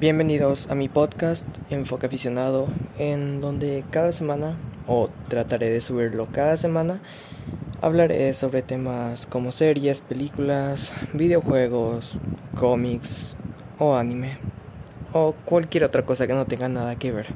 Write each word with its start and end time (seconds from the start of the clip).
Bienvenidos 0.00 0.66
a 0.70 0.74
mi 0.74 0.88
podcast 0.88 1.46
Enfoque 1.68 2.06
Aficionado, 2.06 2.68
en 2.96 3.42
donde 3.42 3.84
cada 3.90 4.12
semana, 4.12 4.56
o 4.86 5.10
trataré 5.28 5.68
de 5.68 5.82
subirlo 5.82 6.26
cada 6.32 6.56
semana, 6.56 7.02
hablaré 7.82 8.32
sobre 8.32 8.62
temas 8.62 9.26
como 9.26 9.52
series, 9.52 10.00
películas, 10.00 10.94
videojuegos, 11.12 12.18
cómics 12.58 13.36
o 13.78 13.94
anime, 13.94 14.38
o 15.12 15.34
cualquier 15.44 15.84
otra 15.84 16.06
cosa 16.06 16.26
que 16.26 16.32
no 16.32 16.46
tenga 16.46 16.70
nada 16.70 16.96
que 16.96 17.12
ver. 17.12 17.26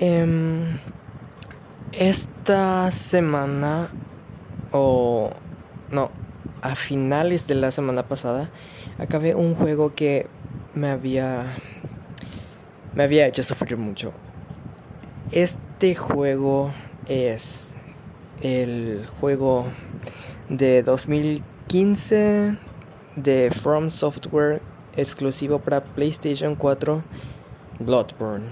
Em, 0.00 0.80
esta 1.92 2.90
semana, 2.90 3.88
o 4.72 5.30
no, 5.92 6.10
a 6.60 6.74
finales 6.74 7.46
de 7.46 7.54
la 7.54 7.70
semana 7.70 8.08
pasada, 8.08 8.50
acabé 8.98 9.36
un 9.36 9.54
juego 9.54 9.94
que 9.94 10.26
me 10.74 10.90
había 10.90 11.56
me 12.94 13.04
había 13.04 13.26
hecho 13.26 13.42
sufrir 13.42 13.76
mucho. 13.76 14.12
Este 15.30 15.94
juego 15.94 16.72
es 17.06 17.72
el 18.42 19.06
juego 19.20 19.66
de 20.48 20.82
2015 20.82 22.58
de 23.16 23.50
From 23.50 23.90
Software 23.90 24.60
exclusivo 24.96 25.58
para 25.58 25.84
PlayStation 25.84 26.54
4 26.54 27.02
Bloodborne. 27.78 28.50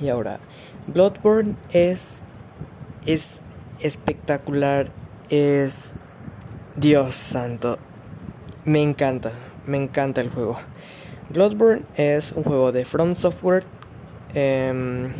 Y 0.00 0.08
ahora, 0.08 0.40
Bloodborne 0.88 1.56
es 1.70 2.22
es 3.04 3.38
espectacular, 3.80 4.90
es 5.30 5.94
Dios 6.74 7.14
santo. 7.14 7.78
Me 8.64 8.82
encanta, 8.82 9.32
me 9.66 9.76
encanta 9.76 10.20
el 10.20 10.30
juego. 10.30 10.58
Bloodborne 11.28 11.82
es 11.96 12.32
un 12.32 12.44
juego 12.44 12.70
de 12.70 12.84
From 12.84 13.16
Software 13.16 13.64
em, 14.34 15.12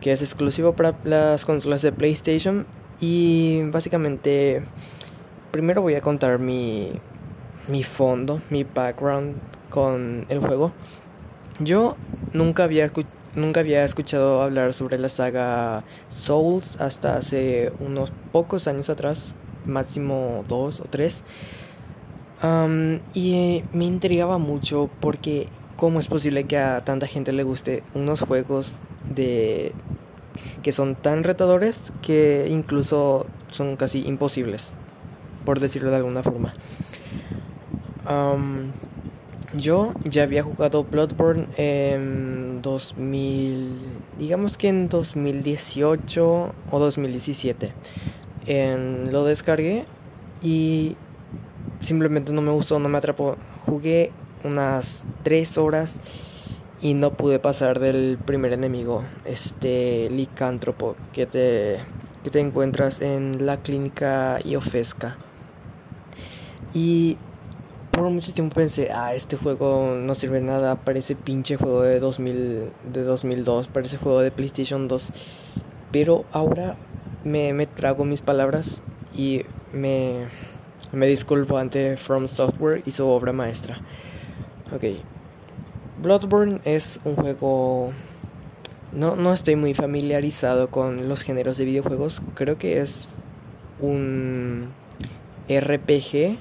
que 0.00 0.12
es 0.12 0.22
exclusivo 0.22 0.74
para 0.74 0.94
las 1.04 1.44
consolas 1.44 1.82
de 1.82 1.92
PlayStation 1.92 2.66
y 3.00 3.62
básicamente 3.70 4.62
primero 5.50 5.82
voy 5.82 5.94
a 5.94 6.00
contar 6.00 6.38
mi, 6.38 6.92
mi 7.68 7.82
fondo, 7.82 8.40
mi 8.48 8.64
background 8.64 9.36
con 9.68 10.24
el 10.30 10.38
juego. 10.38 10.72
Yo 11.60 11.96
nunca 12.32 12.64
había, 12.64 12.90
nunca 13.34 13.60
había 13.60 13.84
escuchado 13.84 14.42
hablar 14.42 14.72
sobre 14.72 14.98
la 14.98 15.10
saga 15.10 15.84
Souls 16.08 16.80
hasta 16.80 17.16
hace 17.16 17.72
unos 17.78 18.10
pocos 18.32 18.66
años 18.68 18.88
atrás, 18.88 19.32
máximo 19.66 20.44
dos 20.48 20.80
o 20.80 20.84
tres 20.84 21.24
y 23.14 23.64
me 23.72 23.84
intrigaba 23.84 24.38
mucho 24.38 24.90
porque 25.00 25.48
cómo 25.76 26.00
es 26.00 26.08
posible 26.08 26.44
que 26.44 26.58
a 26.58 26.84
tanta 26.84 27.06
gente 27.06 27.32
le 27.32 27.42
guste 27.42 27.82
unos 27.94 28.20
juegos 28.20 28.76
de 29.14 29.72
que 30.62 30.72
son 30.72 30.94
tan 30.94 31.24
retadores 31.24 31.92
que 32.02 32.48
incluso 32.50 33.26
son 33.50 33.76
casi 33.76 34.04
imposibles, 34.06 34.72
por 35.44 35.60
decirlo 35.60 35.90
de 35.90 35.96
alguna 35.96 36.22
forma. 36.22 36.54
yo 39.54 39.94
ya 40.04 40.24
había 40.24 40.42
jugado 40.42 40.84
Bloodborne 40.84 41.46
en 41.56 42.60
2000, 42.60 43.78
digamos 44.18 44.56
que 44.56 44.68
en 44.68 44.88
2018 44.88 46.52
o 46.70 46.78
2017. 46.78 47.72
En, 48.46 49.12
lo 49.12 49.24
descargué 49.24 49.86
y 50.42 50.96
simplemente 51.84 52.32
no 52.32 52.40
me 52.40 52.50
gustó, 52.50 52.78
no 52.78 52.88
me 52.88 52.98
atrapó. 52.98 53.36
Jugué 53.66 54.10
unas 54.42 55.04
3 55.22 55.58
horas 55.58 56.00
y 56.80 56.94
no 56.94 57.12
pude 57.12 57.38
pasar 57.38 57.78
del 57.78 58.18
primer 58.24 58.52
enemigo, 58.52 59.04
este 59.24 60.10
licántropo 60.10 60.96
que 61.12 61.26
te, 61.26 61.80
que 62.22 62.30
te 62.30 62.40
encuentras 62.40 63.00
en 63.00 63.46
la 63.46 63.58
clínica 63.58 64.38
Iofesca. 64.44 65.16
Y 66.74 67.16
por 67.90 68.10
mucho 68.10 68.32
tiempo 68.32 68.56
pensé, 68.56 68.90
ah, 68.92 69.14
este 69.14 69.36
juego 69.36 69.94
no 69.96 70.14
sirve 70.14 70.40
de 70.40 70.46
nada, 70.46 70.74
parece 70.76 71.14
pinche 71.14 71.56
juego 71.56 71.82
de, 71.82 72.00
2000, 72.00 72.70
de 72.92 73.02
2002, 73.04 73.68
parece 73.68 73.96
juego 73.96 74.20
de 74.20 74.30
PlayStation 74.30 74.88
2. 74.88 75.10
Pero 75.92 76.24
ahora 76.32 76.76
me, 77.22 77.52
me 77.52 77.66
trago 77.66 78.04
mis 78.04 78.20
palabras 78.20 78.82
y 79.16 79.42
me 79.72 80.26
me 80.94 81.06
disculpo 81.06 81.58
ante 81.58 81.96
From 81.96 82.28
Software 82.28 82.82
y 82.86 82.90
su 82.90 83.06
obra 83.06 83.32
maestra. 83.32 83.78
Ok. 84.72 84.84
Bloodborne 86.02 86.60
es 86.64 87.00
un 87.04 87.16
juego... 87.16 87.92
No, 88.92 89.16
no 89.16 89.32
estoy 89.32 89.56
muy 89.56 89.74
familiarizado 89.74 90.70
con 90.70 91.08
los 91.08 91.22
géneros 91.22 91.56
de 91.56 91.64
videojuegos. 91.64 92.22
Creo 92.34 92.58
que 92.58 92.80
es 92.80 93.08
un 93.80 94.72
RPG 95.48 96.38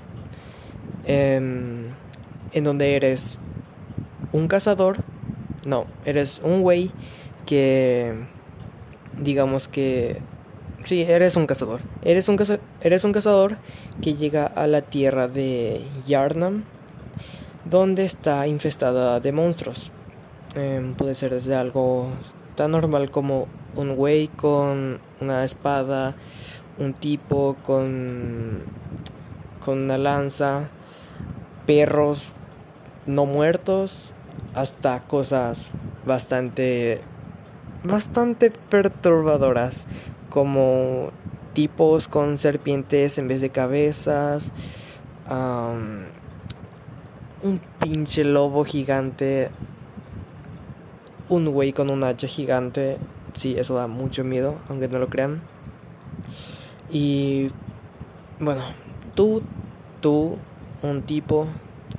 em, 1.05 1.87
en 2.51 2.63
donde 2.63 2.95
eres 2.95 3.39
un 4.31 4.47
cazador. 4.47 4.97
No, 5.65 5.85
eres 6.05 6.41
un 6.43 6.61
güey 6.61 6.91
que 7.45 8.13
digamos 9.17 9.67
que 9.67 10.21
Sí, 10.85 11.01
eres 11.01 11.37
un 11.37 11.47
cazador. 11.47 11.79
Eres 12.03 12.27
un, 12.27 12.37
eres 12.81 13.03
un 13.05 13.13
cazador 13.13 13.57
que 14.01 14.15
llega 14.15 14.45
a 14.45 14.67
la 14.67 14.81
tierra 14.81 15.29
de 15.29 15.81
Yarnam, 16.05 16.65
donde 17.63 18.03
está 18.03 18.47
infestada 18.47 19.21
de 19.21 19.31
monstruos. 19.31 19.91
Em, 20.55 20.93
puede 20.93 21.15
ser 21.15 21.33
desde 21.33 21.55
algo 21.55 22.09
tan 22.55 22.71
normal 22.71 23.11
como 23.11 23.47
un 23.75 23.95
güey 23.95 24.27
con 24.27 24.99
una 25.21 25.45
espada, 25.45 26.15
un 26.77 26.93
tipo 26.93 27.55
con, 27.65 28.63
con 29.63 29.83
una 29.83 29.97
lanza, 29.97 30.67
perros 31.65 32.33
no 33.05 33.25
muertos, 33.25 34.13
hasta 34.53 34.99
cosas 35.01 35.69
bastante 36.05 37.01
bastante 37.83 38.51
perturbadoras 38.51 39.85
como 40.33 41.11
tipos 41.53 42.07
con 42.07 42.39
serpientes 42.39 43.19
en 43.19 43.27
vez 43.27 43.39
de 43.39 43.51
cabezas, 43.51 44.51
un 45.29 46.07
pinche 47.79 48.23
lobo 48.23 48.65
gigante, 48.65 49.51
un 51.29 51.47
güey 51.51 51.71
con 51.71 51.91
un 51.91 52.03
hacha 52.03 52.27
gigante, 52.27 52.97
sí, 53.35 53.53
eso 53.59 53.75
da 53.75 53.85
mucho 53.85 54.23
miedo, 54.23 54.55
aunque 54.69 54.87
no 54.87 54.97
lo 54.97 55.07
crean. 55.07 55.43
Y 56.89 57.49
bueno, 58.39 58.63
tú, 59.13 59.43
tú, 60.01 60.39
un 60.81 61.03
tipo 61.03 61.45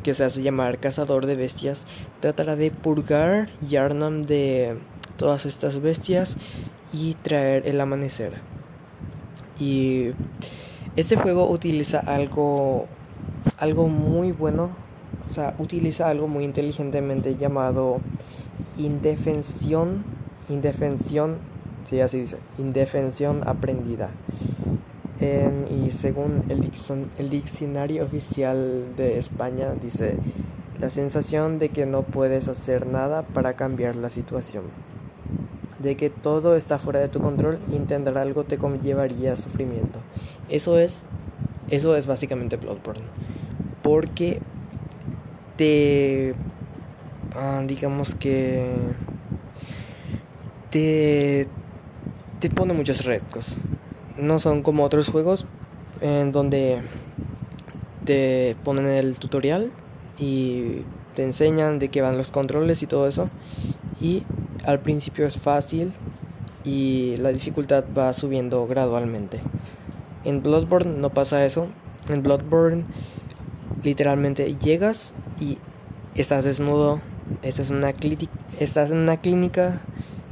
que 0.02 0.12
se 0.12 0.24
hace 0.24 0.42
llamar 0.42 0.78
cazador 0.80 1.26
de 1.26 1.36
bestias, 1.36 1.86
tratará 2.18 2.56
de 2.56 2.72
purgar 2.72 3.48
Yarnam 3.60 4.24
de 4.24 4.76
todas 5.18 5.46
estas 5.46 5.80
bestias 5.80 6.36
y 6.94 7.14
traer 7.14 7.66
el 7.66 7.80
amanecer. 7.80 8.34
Y 9.58 10.10
este 10.96 11.16
juego 11.16 11.50
utiliza 11.50 11.98
algo 11.98 12.86
algo 13.58 13.88
muy 13.88 14.32
bueno, 14.32 14.70
o 15.26 15.30
sea, 15.30 15.54
utiliza 15.58 16.08
algo 16.08 16.28
muy 16.28 16.44
inteligentemente 16.44 17.36
llamado 17.36 18.00
indefensión, 18.78 20.04
indefensión, 20.48 21.38
sí, 21.84 22.00
así 22.00 22.20
dice, 22.20 22.38
indefensión 22.58 23.42
aprendida. 23.46 24.10
y 25.20 25.90
según 25.90 26.42
el, 26.48 26.70
el 27.18 27.30
diccionario 27.30 28.04
oficial 28.04 28.94
de 28.96 29.18
España 29.18 29.74
dice 29.80 30.16
la 30.80 30.90
sensación 30.90 31.58
de 31.58 31.70
que 31.70 31.86
no 31.86 32.02
puedes 32.02 32.48
hacer 32.48 32.86
nada 32.86 33.22
para 33.22 33.54
cambiar 33.54 33.96
la 33.96 34.10
situación 34.10 34.64
de 35.84 35.96
que 35.96 36.10
todo 36.10 36.56
está 36.56 36.78
fuera 36.78 36.98
de 36.98 37.08
tu 37.08 37.20
control, 37.20 37.60
intentar 37.70 38.18
algo 38.18 38.42
te 38.42 38.58
conllevaría 38.58 39.36
sufrimiento. 39.36 40.00
Eso 40.48 40.78
es, 40.78 41.02
eso 41.70 41.94
es 41.94 42.06
básicamente 42.06 42.56
Bloodborne. 42.56 43.04
Porque 43.82 44.40
te, 45.56 46.34
ah, 47.36 47.62
digamos 47.66 48.14
que 48.14 48.66
te, 50.70 51.46
te 52.40 52.50
pone 52.50 52.72
muchos 52.72 53.04
retos. 53.04 53.58
No 54.18 54.38
son 54.38 54.62
como 54.62 54.84
otros 54.84 55.08
juegos 55.08 55.46
en 56.00 56.32
donde 56.32 56.82
te 58.04 58.56
ponen 58.64 58.86
el 58.86 59.16
tutorial 59.16 59.70
y 60.18 60.82
te 61.14 61.24
enseñan 61.24 61.78
de 61.78 61.88
qué 61.88 62.00
van 62.02 62.16
los 62.16 62.30
controles 62.30 62.82
y 62.82 62.86
todo 62.86 63.06
eso. 63.06 63.28
Y 64.00 64.24
al 64.66 64.80
principio 64.80 65.26
es 65.26 65.38
fácil 65.38 65.92
y 66.64 67.16
la 67.18 67.30
dificultad 67.30 67.84
va 67.96 68.12
subiendo 68.12 68.66
gradualmente. 68.66 69.40
En 70.24 70.42
Bloodborne 70.42 70.98
no 70.98 71.10
pasa 71.10 71.44
eso. 71.44 71.68
En 72.08 72.22
Bloodborne 72.22 72.84
literalmente 73.82 74.56
llegas 74.56 75.14
y 75.38 75.58
estás 76.14 76.44
desnudo, 76.44 77.00
estás 77.42 77.70
en 77.70 77.76
una, 77.76 77.92
estás 78.58 78.90
en 78.90 78.98
una 78.98 79.18
clínica, 79.18 79.80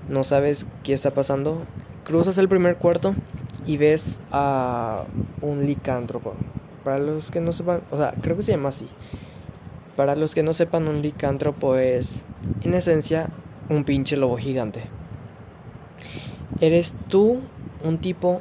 no 0.09 0.25
sabes 0.25 0.67
qué 0.83 0.95
está 0.95 1.13
pasando, 1.13 1.63
cruzas 2.05 2.39
el 2.39 2.49
primer 2.49 2.77
cuarto 2.77 3.15
y 3.67 3.77
ves 3.77 4.21
a 4.31 5.05
un 5.41 5.67
licántropo. 5.67 6.35
Para 6.85 6.99
los 6.99 7.31
que 7.31 7.41
no 7.41 7.53
sepan, 7.53 7.83
o 7.91 7.97
sea, 7.97 8.15
creo 8.21 8.37
que 8.37 8.43
se 8.43 8.53
llama 8.53 8.71
así. 8.71 8.89
Para 9.97 10.17
los 10.17 10.35
que 10.35 10.43
no 10.43 10.53
sepan, 10.53 10.89
un 10.89 11.03
licántropo 11.03 11.77
es, 11.77 12.17
en 12.63 12.75
esencia, 12.75 13.29
un 13.73 13.85
pinche 13.85 14.17
lobo 14.17 14.37
gigante. 14.37 14.85
Eres 16.61 16.95
tú, 17.09 17.41
un 17.83 17.99
tipo 17.99 18.41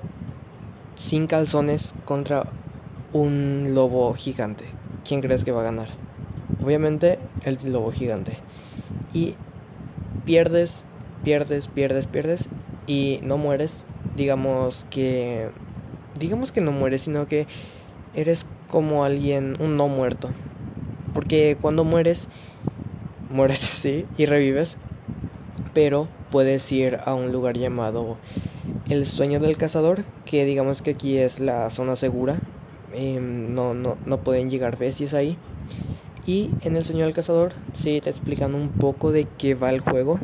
sin 0.95 1.28
calzones, 1.28 1.95
contra 2.06 2.44
un 3.13 3.74
lobo 3.74 4.13
gigante. 4.13 4.66
¿Quién 5.07 5.22
crees 5.22 5.44
que 5.44 5.51
va 5.51 5.62
a 5.62 5.66
ganar? 5.66 5.88
Obviamente, 6.63 7.18
el 7.44 7.57
lobo 7.72 7.92
gigante. 7.92 8.38
Y 9.13 9.36
pierdes, 10.25 10.83
pierdes, 11.24 11.68
pierdes, 11.68 12.07
pierdes. 12.07 12.50
Y 12.88 13.19
no 13.24 13.38
mueres. 13.38 13.86
Digamos 14.16 14.86
que. 14.89 15.50
Digamos 16.19 16.51
que 16.51 16.62
no 16.62 16.72
mueres, 16.72 17.04
sino 17.04 17.25
que 17.25 17.48
eres 18.13 18.45
como 18.69 19.04
alguien, 19.04 19.56
un 19.60 19.77
no 19.77 19.88
muerto. 19.88 20.30
Porque 21.13 21.57
cuando 21.60 21.84
mueres, 21.84 22.27
mueres 23.30 23.63
así 23.72 24.06
y 24.18 24.25
revives. 24.25 24.77
Pero 25.74 26.08
puedes 26.32 26.70
ir 26.72 27.00
a 27.06 27.14
un 27.14 27.32
lugar 27.32 27.58
llamado 27.58 28.18
el 28.90 29.06
sueño 29.06 29.40
del 29.40 29.58
cazador, 29.58 30.04
que 30.26 30.46
digamos 30.46 30.82
que 30.82 30.92
aquí 30.92 31.18
es 31.18 31.40
la 31.40 31.70
zona 31.70 31.96
segura. 31.96 32.40
Em, 32.94 33.54
no, 33.56 33.74
no, 33.74 33.98
no 34.06 34.18
pueden 34.18 34.50
llegar 34.50 34.78
bestias 34.78 35.14
ahí. 35.14 35.38
Y 36.26 36.52
en 36.62 36.76
el 36.76 36.86
sueño 36.86 37.06
del 37.06 37.14
cazador 37.14 37.54
sí 37.74 38.00
te 38.02 38.10
explican 38.10 38.54
un 38.54 38.70
poco 38.70 39.12
de 39.12 39.28
qué 39.38 39.56
va 39.56 39.70
el 39.70 39.80
juego, 39.80 40.20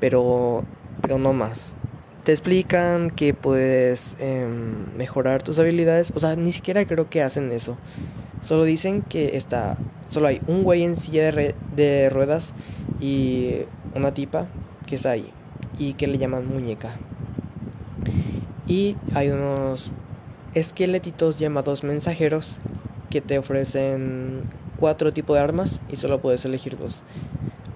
pero, 0.00 0.64
pero 1.02 1.18
no 1.18 1.32
más. 1.32 1.74
Te 2.24 2.32
explican 2.32 3.10
que 3.10 3.34
puedes 3.34 4.16
em, 4.20 4.96
mejorar 4.96 5.42
tus 5.42 5.58
habilidades, 5.58 6.12
o 6.14 6.20
sea, 6.20 6.36
ni 6.36 6.52
siquiera 6.52 6.86
creo 6.86 7.08
que 7.10 7.22
hacen 7.22 7.52
eso. 7.52 7.76
Solo 8.42 8.64
dicen 8.64 9.02
que 9.02 9.36
está, 9.36 9.76
solo 10.08 10.28
hay 10.28 10.40
un 10.46 10.62
güey 10.62 10.82
en 10.82 10.96
silla 10.96 11.32
de, 11.32 11.54
de 11.74 12.10
ruedas 12.10 12.54
y 13.00 13.62
una 13.94 14.14
tipa 14.14 14.46
que 14.88 14.96
está 14.96 15.10
ahí 15.10 15.30
y 15.78 15.94
que 15.94 16.08
le 16.08 16.18
llaman 16.18 16.48
muñeca. 16.48 16.96
Y 18.66 18.96
hay 19.14 19.28
unos 19.28 19.92
esqueletitos 20.54 21.38
llamados 21.38 21.84
mensajeros 21.84 22.56
que 23.10 23.20
te 23.20 23.38
ofrecen 23.38 24.42
cuatro 24.76 25.12
tipos 25.12 25.36
de 25.36 25.42
armas 25.42 25.80
y 25.88 25.96
solo 25.96 26.20
puedes 26.20 26.44
elegir 26.44 26.76
dos. 26.76 27.02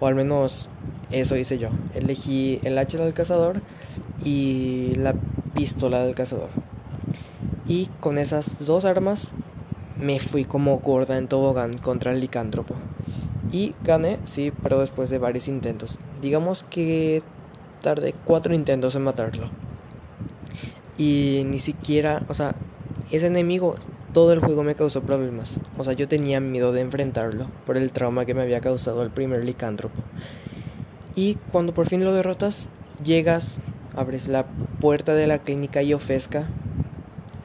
O 0.00 0.06
al 0.06 0.14
menos 0.14 0.68
eso 1.10 1.36
hice 1.36 1.58
yo. 1.58 1.68
Elegí 1.94 2.60
el 2.64 2.76
hacha 2.78 2.98
del 2.98 3.14
cazador 3.14 3.62
y 4.24 4.94
la 4.96 5.14
pistola 5.54 6.04
del 6.04 6.14
cazador. 6.14 6.50
Y 7.66 7.86
con 8.00 8.18
esas 8.18 8.64
dos 8.64 8.84
armas 8.84 9.30
me 9.98 10.18
fui 10.18 10.44
como 10.44 10.78
gorda 10.78 11.16
en 11.16 11.28
tobogán 11.28 11.78
contra 11.78 12.12
el 12.12 12.20
licántropo. 12.20 12.74
Y 13.52 13.74
gané, 13.84 14.18
sí, 14.24 14.52
pero 14.62 14.80
después 14.80 15.10
de 15.10 15.18
varios 15.18 15.46
intentos. 15.46 15.98
Digamos 16.20 16.64
que 16.64 17.22
tardé 17.82 18.14
cuatro 18.24 18.54
intentos 18.54 18.94
en 18.96 19.02
matarlo. 19.02 19.50
Y 20.96 21.42
ni 21.46 21.60
siquiera, 21.60 22.22
o 22.28 22.34
sea, 22.34 22.54
ese 23.10 23.26
enemigo 23.26 23.76
todo 24.12 24.32
el 24.32 24.40
juego 24.40 24.62
me 24.62 24.74
causó 24.74 25.02
problemas. 25.02 25.58
O 25.78 25.84
sea, 25.84 25.92
yo 25.92 26.08
tenía 26.08 26.40
miedo 26.40 26.72
de 26.72 26.80
enfrentarlo 26.80 27.46
por 27.66 27.76
el 27.76 27.90
trauma 27.90 28.24
que 28.24 28.34
me 28.34 28.42
había 28.42 28.60
causado 28.60 29.02
el 29.02 29.10
primer 29.10 29.44
licántropo. 29.44 30.02
Y 31.14 31.34
cuando 31.50 31.74
por 31.74 31.88
fin 31.88 32.04
lo 32.04 32.14
derrotas, 32.14 32.68
llegas, 33.04 33.60
abres 33.94 34.28
la 34.28 34.46
puerta 34.80 35.14
de 35.14 35.26
la 35.26 35.38
clínica 35.38 35.82
y 35.82 35.92
ofesca 35.92 36.46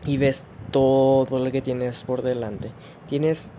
y 0.05 0.17
ves 0.17 0.43
todo 0.71 1.39
lo 1.39 1.51
que 1.51 1.61
tienes 1.61 2.03
por 2.03 2.21
delante. 2.21 2.71
Tienes 3.07 3.49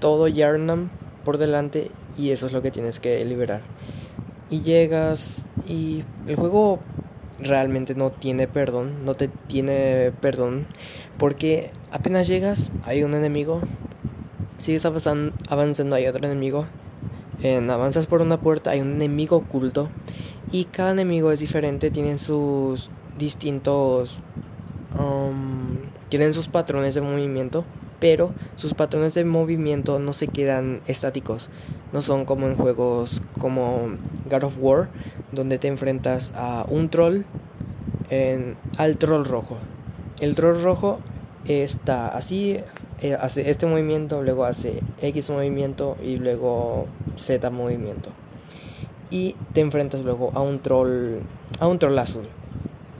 todo 0.00 0.28
Yarnam 0.28 0.90
por 1.24 1.38
delante 1.38 1.90
y 2.16 2.30
eso 2.30 2.46
es 2.46 2.52
lo 2.52 2.62
que 2.62 2.70
tienes 2.70 3.00
que 3.00 3.24
liberar. 3.24 3.62
Y 4.50 4.62
llegas 4.62 5.44
y 5.66 6.02
el 6.26 6.36
juego 6.36 6.80
realmente 7.42 7.94
no 7.94 8.10
tiene 8.10 8.46
perdón, 8.48 9.04
no 9.04 9.14
te 9.14 9.28
tiene 9.28 10.12
perdón, 10.20 10.66
porque 11.18 11.70
apenas 11.90 12.28
llegas 12.28 12.70
hay 12.84 13.02
un 13.02 13.14
enemigo, 13.14 13.60
sigues 14.58 14.84
avanzando, 14.84 15.96
hay 15.96 16.06
otro 16.06 16.26
enemigo, 16.26 16.66
en, 17.42 17.70
avanzas 17.70 18.06
por 18.06 18.20
una 18.20 18.40
puerta 18.40 18.70
hay 18.70 18.80
un 18.80 18.92
enemigo 18.92 19.36
oculto 19.36 19.88
y 20.52 20.64
cada 20.66 20.92
enemigo 20.92 21.32
es 21.32 21.40
diferente, 21.40 21.90
tienen 21.90 22.18
sus 22.18 22.90
distintos, 23.18 24.18
um, 24.98 25.78
tienen 26.08 26.34
sus 26.34 26.48
patrones 26.48 26.94
de 26.94 27.00
movimiento, 27.00 27.64
pero 28.00 28.32
sus 28.56 28.74
patrones 28.74 29.14
de 29.14 29.24
movimiento 29.24 29.98
no 29.98 30.12
se 30.12 30.26
quedan 30.26 30.80
estáticos, 30.86 31.50
no 31.92 32.00
son 32.00 32.24
como 32.24 32.48
en 32.48 32.56
juegos 32.56 33.22
como 33.38 33.90
God 34.28 34.44
of 34.44 34.56
War, 34.58 34.88
donde 35.32 35.58
te 35.58 35.68
enfrentas 35.68 36.32
a 36.34 36.64
un 36.68 36.88
troll, 36.88 37.22
en, 38.08 38.56
al 38.78 38.96
troll 38.96 39.24
rojo. 39.24 39.58
El 40.18 40.34
troll 40.34 40.62
rojo 40.62 40.98
está 41.44 42.08
así, 42.08 42.58
eh, 43.00 43.14
hace 43.14 43.50
este 43.50 43.66
movimiento, 43.66 44.22
luego 44.22 44.44
hace 44.44 44.80
X 45.00 45.30
movimiento 45.30 45.96
y 46.02 46.16
luego 46.16 46.86
Z 47.16 47.50
movimiento. 47.50 48.10
Y 49.10 49.36
te 49.52 49.60
enfrentas 49.60 50.02
luego 50.02 50.30
a 50.34 50.40
un 50.40 50.60
troll, 50.60 51.18
a 51.58 51.66
un 51.66 51.78
troll 51.78 51.98
azul. 51.98 52.26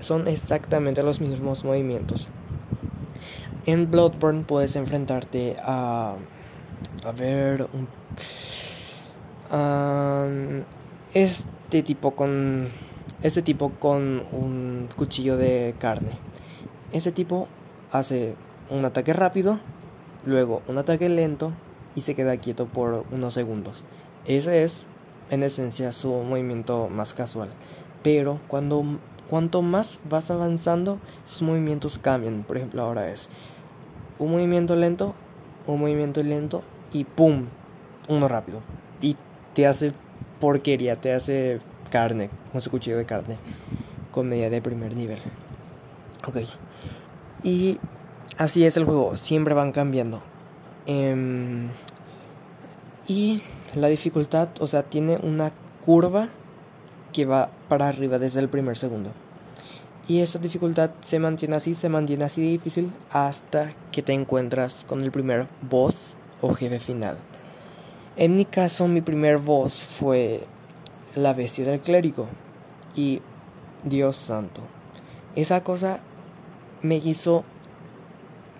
Son 0.00 0.29
exactamente 0.29 1.02
los 1.02 1.20
mismos 1.20 1.64
movimientos. 1.64 2.29
En 3.66 3.90
Bloodborne 3.90 4.44
puedes 4.44 4.76
enfrentarte 4.76 5.56
a 5.62 6.16
a 7.04 7.12
ver 7.12 7.68
un 7.72 7.88
este 11.12 11.82
tipo 11.82 12.12
con 12.12 12.68
este 13.22 13.42
tipo 13.42 13.70
con 13.78 14.22
un 14.32 14.88
cuchillo 14.96 15.37
de 15.37 15.75
carne. 15.78 16.12
Este 16.92 17.12
tipo 17.12 17.49
hace 17.92 18.35
un 18.70 18.85
ataque 18.85 19.12
rápido, 19.12 19.58
luego 20.25 20.62
un 20.68 20.78
ataque 20.78 21.08
lento 21.08 21.52
y 21.94 22.02
se 22.02 22.14
queda 22.14 22.37
quieto 22.37 22.66
por 22.66 23.04
unos 23.11 23.35
segundos. 23.35 23.85
Ese 24.25 24.62
es 24.62 24.85
en 25.30 25.42
esencia 25.42 25.92
su 25.92 26.08
movimiento 26.08 26.88
más 26.88 27.12
casual. 27.12 27.49
Pero 28.02 28.40
cuando 28.49 28.82
cuanto 29.28 29.62
más 29.62 29.99
vas 30.08 30.30
avanzando, 30.30 30.99
sus 31.26 31.42
movimientos 31.42 31.99
cambian. 31.99 32.42
Por 32.42 32.56
ejemplo, 32.56 32.82
ahora 32.82 33.11
es 33.11 33.28
un 34.20 34.30
movimiento 34.30 34.76
lento, 34.76 35.14
un 35.66 35.80
movimiento 35.80 36.22
lento 36.22 36.62
y 36.92 37.04
pum, 37.04 37.46
uno 38.08 38.28
rápido. 38.28 38.60
Y 39.00 39.16
te 39.54 39.66
hace 39.66 39.92
porquería, 40.38 40.96
te 40.96 41.12
hace 41.12 41.60
carne, 41.90 42.30
un 42.54 42.60
cuchillo 42.60 42.98
de 42.98 43.06
carne 43.06 43.36
con 44.12 44.28
medida 44.28 44.50
de 44.50 44.62
primer 44.62 44.94
nivel. 44.94 45.20
Ok. 46.26 46.36
Y 47.42 47.78
así 48.36 48.64
es 48.64 48.76
el 48.76 48.84
juego, 48.84 49.16
siempre 49.16 49.54
van 49.54 49.72
cambiando. 49.72 50.22
Em, 50.86 51.68
y 53.06 53.42
la 53.74 53.88
dificultad, 53.88 54.48
o 54.60 54.66
sea, 54.66 54.82
tiene 54.82 55.18
una 55.22 55.52
curva 55.84 56.28
que 57.12 57.24
va 57.24 57.50
para 57.68 57.88
arriba 57.88 58.18
desde 58.18 58.40
el 58.40 58.48
primer 58.48 58.76
segundo. 58.76 59.10
Y 60.11 60.23
esa 60.23 60.40
dificultad 60.40 60.90
se 61.02 61.21
mantiene 61.21 61.55
así, 61.55 61.76
se 61.76 61.88
mantiene 61.88 62.25
así 62.25 62.43
difícil 62.43 62.90
hasta 63.11 63.73
que 63.93 64.02
te 64.02 64.12
encuentras 64.12 64.85
con 64.88 65.02
el 65.02 65.12
primer 65.12 65.47
boss 65.62 66.14
o 66.40 66.52
jefe 66.52 66.81
final. 66.81 67.17
En 68.17 68.35
mi 68.35 68.45
caso, 68.45 68.88
mi 68.88 69.02
primer 69.02 69.38
voz 69.38 69.81
fue 69.81 70.40
la 71.14 71.33
bestia 71.33 71.64
del 71.64 71.79
clérigo 71.79 72.26
y 72.97 73.23
Dios 73.85 74.17
santo. 74.17 74.62
Esa 75.37 75.62
cosa 75.62 76.00
me 76.83 76.97
hizo 76.97 77.45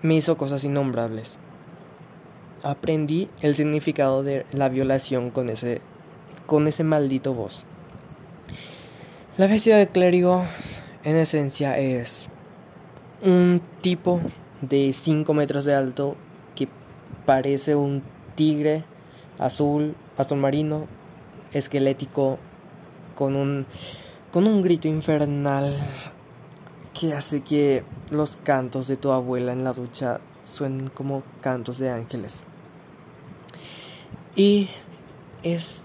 me 0.03 0.15
hizo 0.15 0.37
cosas 0.37 0.63
innombrables. 0.63 1.37
Aprendí 2.63 3.27
el 3.41 3.55
significado 3.55 4.23
de 4.23 4.45
la 4.53 4.69
violación 4.69 5.31
con 5.31 5.49
ese 5.49 5.81
con 6.45 6.69
ese 6.69 6.85
maldito 6.85 7.33
voz. 7.33 7.65
La 9.35 9.47
bestia 9.47 9.75
del 9.75 9.89
clérigo 9.89 10.45
en 11.03 11.15
esencia 11.15 11.77
es 11.77 12.27
un 13.21 13.61
tipo 13.81 14.21
de 14.61 14.93
5 14.93 15.33
metros 15.33 15.65
de 15.65 15.75
alto 15.75 16.15
que 16.55 16.67
parece 17.25 17.75
un 17.75 18.03
tigre 18.35 18.83
azul, 19.39 19.95
azul 20.17 20.37
marino, 20.37 20.87
esquelético, 21.53 22.37
con 23.15 23.35
un, 23.35 23.65
con 24.31 24.47
un 24.47 24.61
grito 24.61 24.87
infernal 24.87 25.75
que 26.99 27.13
hace 27.13 27.41
que 27.41 27.83
los 28.09 28.35
cantos 28.37 28.87
de 28.87 28.97
tu 28.97 29.11
abuela 29.11 29.53
en 29.53 29.63
la 29.63 29.73
ducha 29.73 30.19
suenen 30.43 30.89
como 30.89 31.23
cantos 31.41 31.77
de 31.77 31.89
ángeles. 31.89 32.43
Y 34.35 34.69
es 35.43 35.83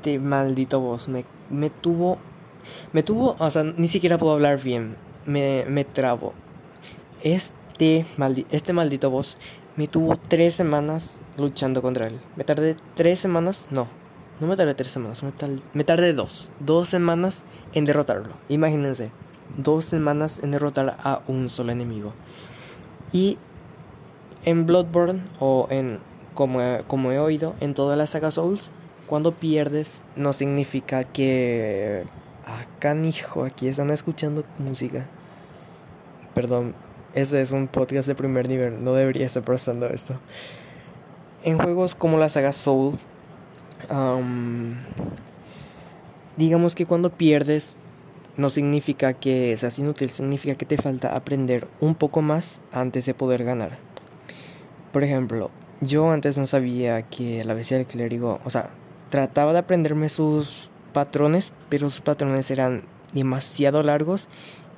este 0.00 0.18
maldito 0.18 0.80
boss 0.80 1.08
me, 1.08 1.26
me 1.50 1.68
tuvo. 1.68 2.16
Me 2.92 3.02
tuvo. 3.02 3.36
O 3.38 3.50
sea, 3.50 3.64
ni 3.64 3.88
siquiera 3.88 4.18
puedo 4.18 4.32
hablar 4.32 4.62
bien. 4.62 4.96
Me, 5.26 5.64
me 5.68 5.84
trabo. 5.84 6.34
Este, 7.22 8.06
maldi 8.16 8.46
este 8.50 8.72
maldito 8.72 9.10
boss 9.10 9.36
me 9.76 9.88
tuvo 9.88 10.16
tres 10.16 10.54
semanas 10.54 11.18
luchando 11.38 11.80
contra 11.80 12.06
él. 12.06 12.20
Me 12.36 12.44
tardé 12.44 12.76
tres 12.96 13.20
semanas. 13.20 13.66
No, 13.70 13.88
no 14.40 14.46
me 14.46 14.56
tardé 14.56 14.74
tres 14.74 14.90
semanas. 14.90 15.22
Me, 15.22 15.32
me 15.72 15.84
tardé 15.84 16.12
dos. 16.12 16.50
Dos 16.60 16.88
semanas 16.88 17.44
en 17.72 17.86
derrotarlo. 17.86 18.34
Imagínense. 18.48 19.10
Dos 19.56 19.84
semanas 19.84 20.38
en 20.42 20.50
derrotar 20.50 20.96
a 21.02 21.22
un 21.28 21.48
solo 21.48 21.72
enemigo. 21.72 22.12
Y 23.12 23.38
en 24.44 24.66
Bloodborne 24.66 25.22
o 25.38 25.66
en 25.70 26.00
como, 26.34 26.60
como 26.86 27.12
he 27.12 27.18
oído 27.18 27.54
en 27.60 27.74
toda 27.74 27.96
la 27.96 28.06
saga 28.06 28.30
Souls, 28.30 28.70
cuando 29.06 29.32
pierdes 29.32 30.02
no 30.14 30.32
significa 30.32 31.04
que 31.04 32.04
acá 32.58 32.94
hijo, 32.94 33.44
aquí 33.44 33.68
están 33.68 33.90
escuchando 33.90 34.44
música. 34.58 35.06
Perdón, 36.34 36.74
ese 37.14 37.40
es 37.40 37.52
un 37.52 37.68
podcast 37.68 38.08
de 38.08 38.14
primer 38.14 38.48
nivel, 38.48 38.84
no 38.84 38.94
debería 38.94 39.26
estar 39.26 39.42
pasando 39.42 39.86
esto. 39.88 40.14
En 41.42 41.58
juegos 41.58 41.94
como 41.94 42.18
la 42.18 42.28
saga 42.28 42.52
Soul, 42.52 42.98
digamos 46.36 46.74
que 46.74 46.86
cuando 46.86 47.10
pierdes 47.10 47.76
no 48.36 48.48
significa 48.48 49.12
que 49.12 49.56
seas 49.56 49.78
inútil, 49.78 50.10
significa 50.10 50.54
que 50.54 50.66
te 50.66 50.76
falta 50.76 51.14
aprender 51.14 51.66
un 51.80 51.94
poco 51.94 52.22
más 52.22 52.60
antes 52.72 53.06
de 53.06 53.14
poder 53.14 53.44
ganar. 53.44 53.78
Por 54.92 55.04
ejemplo, 55.04 55.50
yo 55.80 56.10
antes 56.10 56.38
no 56.38 56.46
sabía 56.46 57.02
que 57.02 57.44
la 57.44 57.54
bestia 57.54 57.76
del 57.76 57.86
clérigo, 57.86 58.40
o 58.44 58.50
sea, 58.50 58.70
trataba 59.10 59.52
de 59.52 59.60
aprenderme 59.60 60.08
sus 60.08 60.69
patrones, 60.92 61.52
pero 61.68 61.90
sus 61.90 62.00
patrones 62.00 62.50
eran 62.50 62.82
demasiado 63.12 63.82
largos 63.82 64.28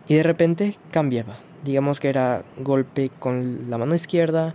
y 0.08 0.14
de 0.14 0.22
repente 0.22 0.78
cambiaba. 0.90 1.38
Digamos 1.64 2.00
que 2.00 2.08
era 2.08 2.44
golpe 2.58 3.10
con 3.10 3.70
la 3.70 3.78
mano 3.78 3.94
izquierda, 3.94 4.54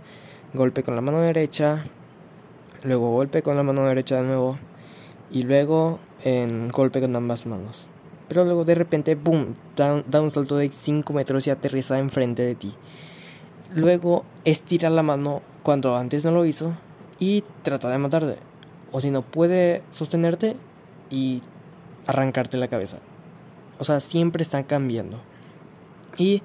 golpe 0.54 0.82
con 0.82 0.94
la 0.94 1.00
mano 1.00 1.20
derecha, 1.20 1.84
luego 2.82 3.10
golpe 3.10 3.42
con 3.42 3.56
la 3.56 3.62
mano 3.62 3.86
derecha 3.86 4.16
de 4.16 4.24
nuevo 4.24 4.58
y 5.30 5.42
luego 5.42 5.98
en 6.24 6.68
golpe 6.68 7.00
con 7.00 7.14
ambas 7.16 7.46
manos. 7.46 7.88
Pero 8.28 8.44
luego 8.44 8.64
de 8.64 8.74
repente, 8.74 9.14
boom, 9.14 9.54
da, 9.76 10.02
da 10.06 10.20
un 10.20 10.30
salto 10.30 10.56
de 10.56 10.70
5 10.74 11.12
metros 11.12 11.46
y 11.46 11.50
aterriza 11.50 11.98
enfrente 11.98 12.42
de 12.42 12.54
ti. 12.54 12.74
Luego 13.74 14.24
estira 14.44 14.90
la 14.90 15.02
mano 15.02 15.42
cuando 15.62 15.96
antes 15.96 16.24
no 16.24 16.30
lo 16.30 16.44
hizo 16.44 16.74
y 17.18 17.44
trata 17.62 17.88
de 17.88 17.98
matarte. 17.98 18.36
O 18.92 19.00
si 19.00 19.10
no 19.10 19.22
puede 19.22 19.82
sostenerte 19.90 20.56
y 21.10 21.42
arrancarte 22.06 22.56
la 22.56 22.68
cabeza. 22.68 22.98
O 23.78 23.84
sea, 23.84 24.00
siempre 24.00 24.42
están 24.42 24.64
cambiando. 24.64 25.20
Y 26.16 26.42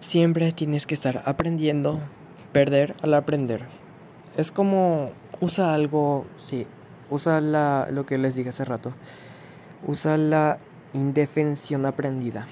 siempre 0.00 0.52
tienes 0.52 0.86
que 0.86 0.94
estar 0.94 1.22
aprendiendo, 1.26 2.00
perder 2.52 2.94
al 3.02 3.14
aprender. 3.14 3.62
Es 4.36 4.50
como 4.50 5.10
usa 5.40 5.74
algo, 5.74 6.26
sí, 6.36 6.66
usa 7.10 7.40
la, 7.40 7.88
lo 7.90 8.06
que 8.06 8.18
les 8.18 8.34
dije 8.34 8.48
hace 8.48 8.64
rato. 8.64 8.92
Usa 9.86 10.16
la 10.16 10.58
indefensión 10.92 11.86
aprendida. 11.86 12.46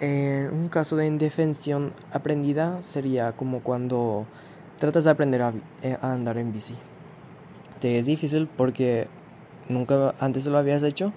Un 0.00 0.68
caso 0.70 0.96
de 0.96 1.06
indefensión 1.06 1.94
aprendida 2.12 2.82
sería 2.82 3.32
como 3.32 3.60
cuando 3.60 4.26
tratas 4.78 5.04
de 5.04 5.10
aprender 5.10 5.40
eh, 5.82 5.96
a, 6.00 6.12
andar 6.12 6.36
en 6.36 6.52
bici. 6.52 6.74
Te 7.80 7.98
es 7.98 8.06
difícil 8.06 8.48
porque 8.54 9.08
nunca 9.68 10.14
antes 10.20 10.46
lo 10.46 10.58
habías 10.58 10.82
hecho 10.82 11.12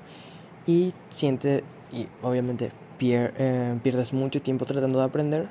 y 0.66 0.94
siente 1.10 1.64
y 1.92 2.08
obviamente 2.22 2.72
eh, 3.00 3.80
pierdes 3.84 4.14
mucho 4.14 4.42
tiempo 4.42 4.66
tratando 4.66 5.00
de 5.00 5.06
aprender 5.06 5.48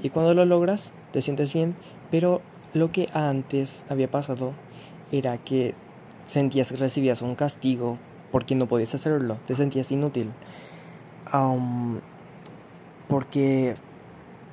y 0.00 0.10
cuando 0.10 0.34
lo 0.34 0.44
logras 0.44 0.92
te 1.12 1.22
sientes 1.22 1.52
bien, 1.52 1.74
pero 2.10 2.42
lo 2.74 2.92
que 2.92 3.08
antes 3.12 3.84
había 3.88 4.10
pasado 4.10 4.52
era 5.10 5.38
que 5.38 5.74
sentías 6.24 6.70
que 6.70 6.76
recibías 6.76 7.22
un 7.22 7.34
castigo 7.34 7.98
porque 8.30 8.54
no 8.54 8.66
podías 8.66 8.94
hacerlo, 8.94 9.38
te 9.46 9.54
sentías 9.54 9.90
inútil. 9.90 10.30
porque 13.08 13.76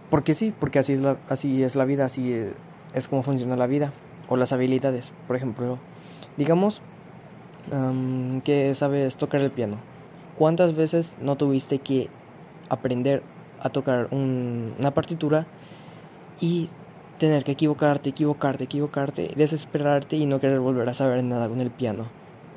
porque 0.09 0.35
sí, 0.35 0.53
porque 0.59 0.79
así 0.79 0.93
es 0.93 1.01
la, 1.01 1.17
así 1.27 1.63
es 1.63 1.75
la 1.75 1.85
vida, 1.85 2.05
así 2.05 2.33
es 2.93 3.07
como 3.07 3.23
funciona 3.23 3.55
la 3.57 3.67
vida 3.67 3.91
o 4.29 4.37
las 4.37 4.53
habilidades. 4.53 5.11
Por 5.27 5.35
ejemplo, 5.35 5.79
digamos 6.37 6.81
que 8.43 8.75
sabes 8.75 9.17
tocar 9.17 9.41
el 9.41 9.51
piano. 9.51 9.77
¿Cuántas 10.37 10.75
veces 10.75 11.15
no 11.21 11.37
tuviste 11.37 11.79
que 11.79 12.09
aprender 12.69 13.23
a 13.61 13.69
tocar 13.69 14.07
una 14.11 14.91
partitura 14.91 15.47
y 16.39 16.69
tener 17.19 17.43
que 17.43 17.53
equivocarte, 17.53 18.09
equivocarte, 18.09 18.65
equivocarte, 18.65 19.31
desesperarte 19.35 20.17
y 20.17 20.25
no 20.25 20.39
querer 20.39 20.59
volver 20.59 20.89
a 20.89 20.93
saber 20.93 21.23
nada 21.23 21.47
con 21.47 21.61
el 21.61 21.71
piano? 21.71 22.07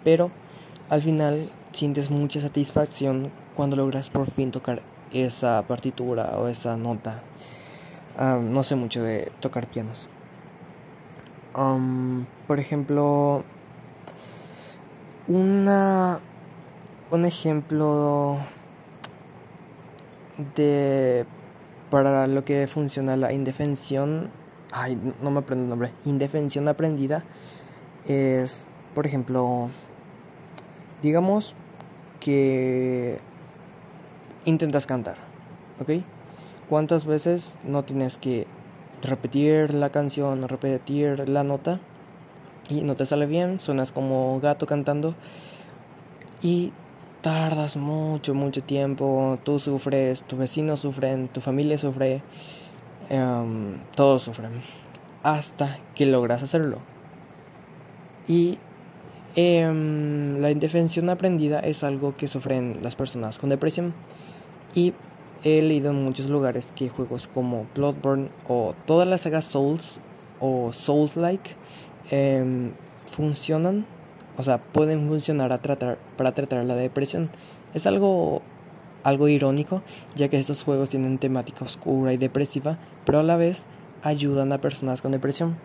Pero 0.04 0.30
al 0.88 1.02
final 1.02 1.50
sientes 1.72 2.10
mucha 2.10 2.40
satisfacción 2.40 3.30
cuando 3.54 3.76
logras 3.76 4.10
por 4.10 4.30
fin 4.30 4.50
tocar 4.50 4.82
esa 5.12 5.62
partitura 5.62 6.38
o 6.38 6.48
esa 6.48 6.76
nota. 6.76 7.22
no 8.18 8.62
sé 8.62 8.74
mucho 8.76 9.02
de 9.02 9.30
tocar 9.40 9.66
pianos. 9.66 10.08
Um, 11.56 12.26
por 12.46 12.60
ejemplo, 12.60 13.44
una, 15.28 16.20
un 17.10 17.24
ejemplo 17.24 18.38
de 20.54 21.26
para 21.90 22.26
lo 22.26 22.44
que 22.44 22.66
funciona 22.66 23.16
la 23.16 23.32
indefensión, 23.32 24.30
ay, 24.72 24.98
no 25.22 25.30
me 25.30 25.40
aprendo 25.40 25.64
el 25.64 25.70
nombre, 25.70 25.92
indefensión 26.04 26.68
aprendida 26.68 27.24
es, 28.06 28.66
por 28.94 29.06
ejemplo, 29.06 29.70
digamos 31.02 31.54
que 32.20 33.18
intentas 34.44 34.86
cantar, 34.86 35.16
¿ok? 35.80 36.02
¿Cuántas 36.68 37.06
veces 37.06 37.54
no 37.64 37.84
tienes 37.84 38.16
que 38.16 38.46
repetir 39.02 39.72
la 39.72 39.90
canción, 39.90 40.48
repetir 40.48 41.28
la 41.28 41.44
nota 41.44 41.80
y 42.68 42.82
no 42.82 42.96
te 42.96 43.06
sale 43.06 43.26
bien, 43.26 43.60
suenas 43.60 43.92
como 43.92 44.40
gato 44.40 44.66
cantando 44.66 45.14
y 46.42 46.72
tardas 47.22 47.76
mucho, 47.76 48.34
mucho 48.34 48.62
tiempo, 48.62 49.38
tú 49.44 49.58
sufres, 49.58 50.22
tus 50.22 50.38
vecinos 50.38 50.80
sufren, 50.80 51.28
tu 51.28 51.40
familia 51.40 51.78
sufre, 51.78 52.22
em, 53.08 53.78
todos 53.94 54.22
sufren, 54.22 54.62
hasta 55.22 55.78
que 55.94 56.06
logras 56.06 56.42
hacerlo. 56.42 56.78
Y 58.28 58.58
em, 59.34 60.40
la 60.40 60.50
indefensión 60.50 61.10
aprendida 61.10 61.60
es 61.60 61.84
algo 61.84 62.16
que 62.16 62.28
sufren 62.28 62.78
las 62.82 62.96
personas 62.96 63.38
con 63.38 63.50
depresión 63.50 63.94
y 64.74 64.94
he 65.44 65.62
leído 65.62 65.90
en 65.90 66.02
muchos 66.04 66.28
lugares 66.30 66.72
que 66.74 66.88
juegos 66.88 67.28
como 67.28 67.66
Bloodborne 67.74 68.30
o 68.48 68.74
todas 68.86 69.06
las 69.06 69.22
sagas 69.22 69.44
Souls 69.44 70.00
o 70.40 70.72
Souls-like 70.72 71.50
em, 72.10 72.72
funcionan, 73.06 73.86
o 74.36 74.42
sea, 74.42 74.58
pueden 74.58 75.08
funcionar 75.08 75.52
a 75.52 75.58
tratar, 75.58 75.98
para 76.16 76.32
tratar 76.32 76.64
la 76.64 76.74
depresión. 76.74 77.30
Es 77.74 77.86
algo, 77.86 78.42
algo 79.02 79.28
irónico, 79.28 79.82
ya 80.14 80.28
que 80.28 80.38
estos 80.38 80.62
juegos 80.64 80.90
tienen 80.90 81.18
temática 81.18 81.64
oscura 81.64 82.12
y 82.12 82.16
depresiva, 82.16 82.78
pero 83.04 83.20
a 83.20 83.22
la 83.22 83.36
vez 83.36 83.66
ayudan 84.02 84.52
a 84.52 84.60
personas 84.60 85.02
con 85.02 85.12
depresión. 85.12 85.56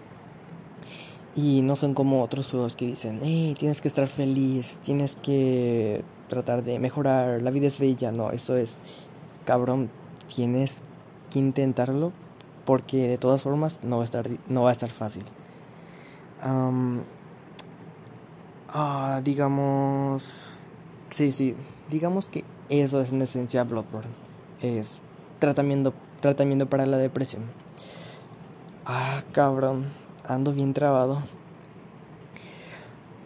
Y 1.36 1.62
no 1.62 1.76
son 1.78 1.94
como 1.94 2.24
otros 2.24 2.48
juegos 2.50 2.76
que 2.76 2.86
dicen, 2.86 3.22
hey, 3.24 3.56
tienes 3.58 3.80
que 3.80 3.88
estar 3.88 4.08
feliz, 4.08 4.78
tienes 4.84 5.16
que 5.16 6.04
tratar 6.28 6.64
de 6.64 6.78
mejorar, 6.80 7.42
la 7.42 7.52
vida 7.52 7.68
es 7.68 7.80
bella. 7.80 8.12
No, 8.12 8.32
eso 8.32 8.58
es 8.58 8.80
cabrón, 9.46 9.90
tienes 10.34 10.82
que 11.30 11.40
intentarlo 11.40 12.12
porque 12.66 13.08
de 13.08 13.18
todas 13.18 13.42
formas 13.42 13.80
no 13.84 13.98
va 13.98 14.04
a 14.04 14.06
estar, 14.06 14.30
no 14.48 14.64
va 14.64 14.70
a 14.70 14.74
estar 14.74 14.90
fácil. 14.90 15.24
Ah, 18.70 19.22
digamos, 19.24 20.50
sí, 21.12 21.32
sí, 21.32 21.56
digamos 21.90 22.30
que 22.30 22.44
eso 22.70 23.02
es 23.02 23.12
en 23.12 23.22
esencia 23.22 23.64
Bloodborne. 23.64 24.12
Es 24.62 25.00
tratamiento, 25.40 25.94
tratamiento 26.20 26.68
para 26.68 26.86
la 26.86 26.98
depresión. 26.98 27.44
Ah, 28.86 29.24
cabrón, 29.32 29.94
ando 30.28 30.54
bien 30.54 30.74
trabado. 30.74 31.24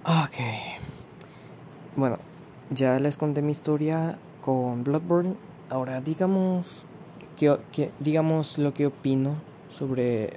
Ok. 0.05 0.37
Bueno, 1.95 2.17
ya 2.69 2.99
les 2.99 3.17
conté 3.17 3.41
mi 3.41 3.51
historia 3.51 4.17
con 4.41 4.83
Bloodborne 4.83 5.35
Ahora, 5.69 5.99
digamos, 5.99 6.85
que, 7.37 7.91
digamos 7.99 8.59
lo 8.59 8.73
que 8.75 8.85
opino 8.85 9.35
sobre 9.71 10.33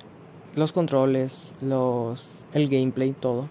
los 0.57 0.73
controles, 0.73 1.51
los, 1.61 2.25
el 2.55 2.69
gameplay, 2.69 3.13
todo. 3.13 3.49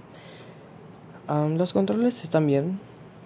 los 1.27 1.73
controles 1.73 2.23
están 2.23 2.47
bien, 2.47 2.79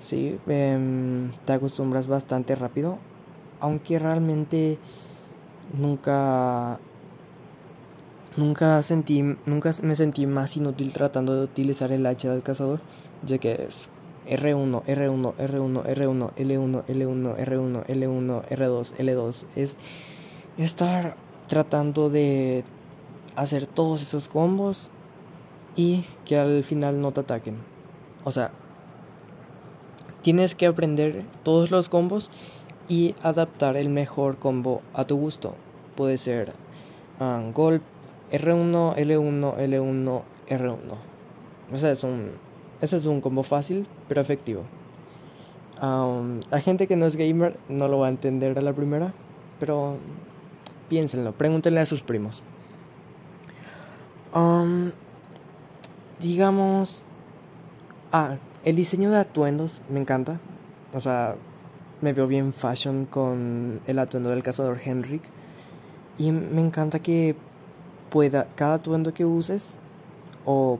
Sí, 0.03 0.39
em, 0.47 1.31
te 1.45 1.53
acostumbras 1.53 2.07
bastante 2.07 2.55
rápido, 2.55 2.97
aunque 3.59 3.99
realmente 3.99 4.79
nunca 5.77 6.79
nunca 8.35 8.81
sentí 8.81 9.21
nunca 9.45 9.71
me 9.83 9.95
sentí 9.95 10.25
más 10.25 10.57
inútil 10.57 10.91
tratando 10.93 11.35
de 11.35 11.43
utilizar 11.43 11.91
el 11.91 12.05
hacha 12.05 12.31
del 12.31 12.41
cazador, 12.41 12.79
ya 13.25 13.37
que 13.37 13.65
es 13.67 13.89
R1, 14.27 14.83
R1, 14.85 15.35
R1, 15.35 15.83
R1, 15.83 16.33
L1, 16.35 16.85
L1, 16.85 17.35
R1, 17.37 17.85
L1, 17.85 18.47
R2, 18.49 18.93
L2 18.97 19.45
es 19.55 19.77
estar 20.57 21.15
tratando 21.47 22.09
de 22.09 22.63
hacer 23.35 23.67
todos 23.67 24.01
esos 24.01 24.27
combos 24.27 24.89
y 25.75 26.05
que 26.25 26.37
al 26.37 26.63
final 26.63 27.01
no 27.01 27.11
te 27.11 27.21
ataquen. 27.21 27.57
O 28.23 28.31
sea, 28.31 28.51
tienes 30.21 30.55
que 30.55 30.67
aprender 30.67 31.23
todos 31.43 31.71
los 31.71 31.89
combos 31.89 32.29
y 32.87 33.15
adaptar 33.23 33.77
el 33.77 33.89
mejor 33.89 34.37
combo 34.37 34.81
a 34.93 35.05
tu 35.05 35.17
gusto. 35.17 35.55
Puede 35.95 36.17
ser 36.17 36.53
um, 37.19 37.53
Golp, 37.53 37.83
R1, 38.31 38.95
L1, 38.95 39.57
L1, 39.57 40.21
R1. 40.49 40.77
O 41.73 41.77
sea, 41.77 41.91
es 41.91 42.03
un, 42.03 42.31
ese 42.81 42.97
es 42.97 43.05
un 43.05 43.21
combo 43.21 43.43
fácil, 43.43 43.87
pero 44.07 44.21
efectivo. 44.21 44.63
Um, 45.81 46.41
la 46.51 46.61
gente 46.61 46.85
que 46.85 46.95
no 46.95 47.07
es 47.07 47.15
gamer 47.15 47.57
no 47.67 47.87
lo 47.87 47.99
va 47.99 48.07
a 48.07 48.09
entender 48.09 48.57
a 48.57 48.61
la 48.61 48.73
primera, 48.73 49.13
pero 49.59 49.97
piénsenlo, 50.89 51.31
pregúntenle 51.31 51.79
a 51.79 51.85
sus 51.85 52.01
primos. 52.01 52.43
Um, 54.33 54.91
digamos... 56.19 57.03
Ah, 58.11 58.37
el 58.63 58.75
diseño 58.75 59.09
de 59.09 59.17
atuendos 59.17 59.81
me 59.89 59.99
encanta. 59.99 60.39
O 60.93 60.99
sea, 60.99 61.35
me 62.01 62.13
veo 62.13 62.27
bien 62.27 62.53
fashion 62.53 63.05
con 63.05 63.79
el 63.87 63.99
atuendo 63.99 64.29
del 64.29 64.43
cazador 64.43 64.79
Henrik. 64.83 65.23
Y 66.17 66.31
me 66.31 66.61
encanta 66.61 66.99
que 66.99 67.35
pueda, 68.09 68.47
cada 68.55 68.75
atuendo 68.75 69.13
que 69.13 69.25
uses 69.25 69.77
o 70.45 70.79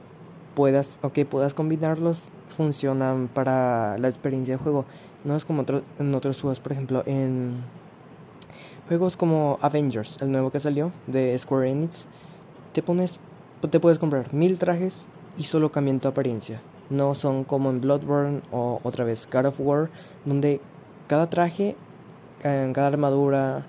puedas 0.54 0.98
o 1.02 1.12
que 1.12 1.24
puedas 1.24 1.54
combinarlos 1.54 2.28
funcionan 2.48 3.28
para 3.32 3.98
la 3.98 4.08
experiencia 4.08 4.56
de 4.56 4.62
juego. 4.62 4.84
No 5.24 5.36
es 5.36 5.44
como 5.44 5.64
en 5.98 6.14
otros 6.14 6.40
juegos, 6.40 6.60
por 6.60 6.72
ejemplo, 6.72 7.02
en 7.06 7.62
juegos 8.88 9.16
como 9.16 9.58
Avengers, 9.62 10.18
el 10.20 10.30
nuevo 10.30 10.50
que 10.50 10.60
salió 10.60 10.92
de 11.06 11.38
Square 11.38 11.70
Enix, 11.70 12.06
te 12.72 12.82
pones 12.82 13.18
te 13.70 13.80
puedes 13.80 13.98
comprar 13.98 14.32
mil 14.34 14.58
trajes 14.58 15.06
y 15.38 15.44
solo 15.44 15.70
cambian 15.70 16.00
tu 16.00 16.08
apariencia. 16.08 16.60
No 16.90 17.14
son 17.14 17.44
como 17.44 17.70
en 17.70 17.80
Bloodborne 17.80 18.42
o 18.50 18.80
otra 18.82 19.04
vez 19.04 19.28
God 19.32 19.46
of 19.46 19.60
War, 19.60 19.90
donde 20.24 20.60
cada 21.06 21.30
traje, 21.30 21.76
cada 22.42 22.86
armadura, 22.86 23.66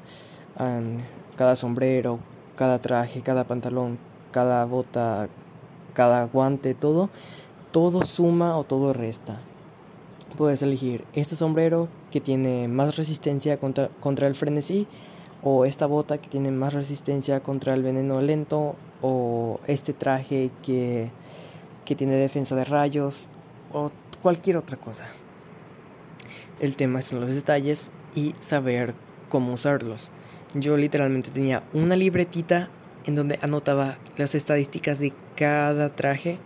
cada 1.36 1.56
sombrero, 1.56 2.20
cada 2.56 2.80
traje, 2.80 3.22
cada 3.22 3.46
pantalón, 3.46 3.98
cada 4.32 4.66
bota, 4.66 5.30
cada 5.94 6.26
guante, 6.26 6.74
todo, 6.74 7.10
todo 7.72 8.06
suma 8.06 8.58
o 8.58 8.64
todo 8.64 8.94
resta. 8.94 9.40
Puedes 10.38 10.62
elegir 10.64 11.06
este 11.14 11.36
sombrero 11.36 11.88
que 12.12 12.20
tiene 12.20 12.68
más 12.68 12.98
resistencia 12.98 13.58
contra, 13.58 13.90
contra 14.00 14.28
el 14.28 14.36
frenesí 14.36 14.88
o 15.44 15.66
esta 15.66 15.86
bota 15.86 16.18
que 16.18 16.30
tiene 16.30 16.50
más 16.52 16.74
resistencia 16.74 17.42
contra 17.42 17.74
el 17.74 17.84
veneno 17.84 18.20
lento 18.22 18.76
o 19.04 19.60
este 19.68 19.94
traje 19.94 20.50
que, 20.64 21.12
que 21.86 21.96
tiene 21.96 22.14
defensa 22.14 22.56
de 22.56 22.64
rayos 22.64 23.28
o 23.72 23.92
cualquier 24.22 24.58
otra 24.58 24.78
cosa. 24.78 25.08
El 26.60 26.76
tema 26.78 27.02
son 27.02 27.20
los 27.20 27.30
detalles 27.30 27.92
y 28.16 28.34
saber 28.40 28.96
cómo 29.30 29.54
usarlos. 29.54 30.10
Yo 30.54 30.78
literalmente 30.78 31.30
tenía 31.30 31.64
una 31.74 31.96
libretita 31.96 32.70
en 33.06 33.16
donde 33.16 33.38
anotaba 33.42 33.98
las 34.18 34.34
estadísticas 34.36 35.00
de 35.00 35.12
cada 35.36 35.90
traje 35.90 36.38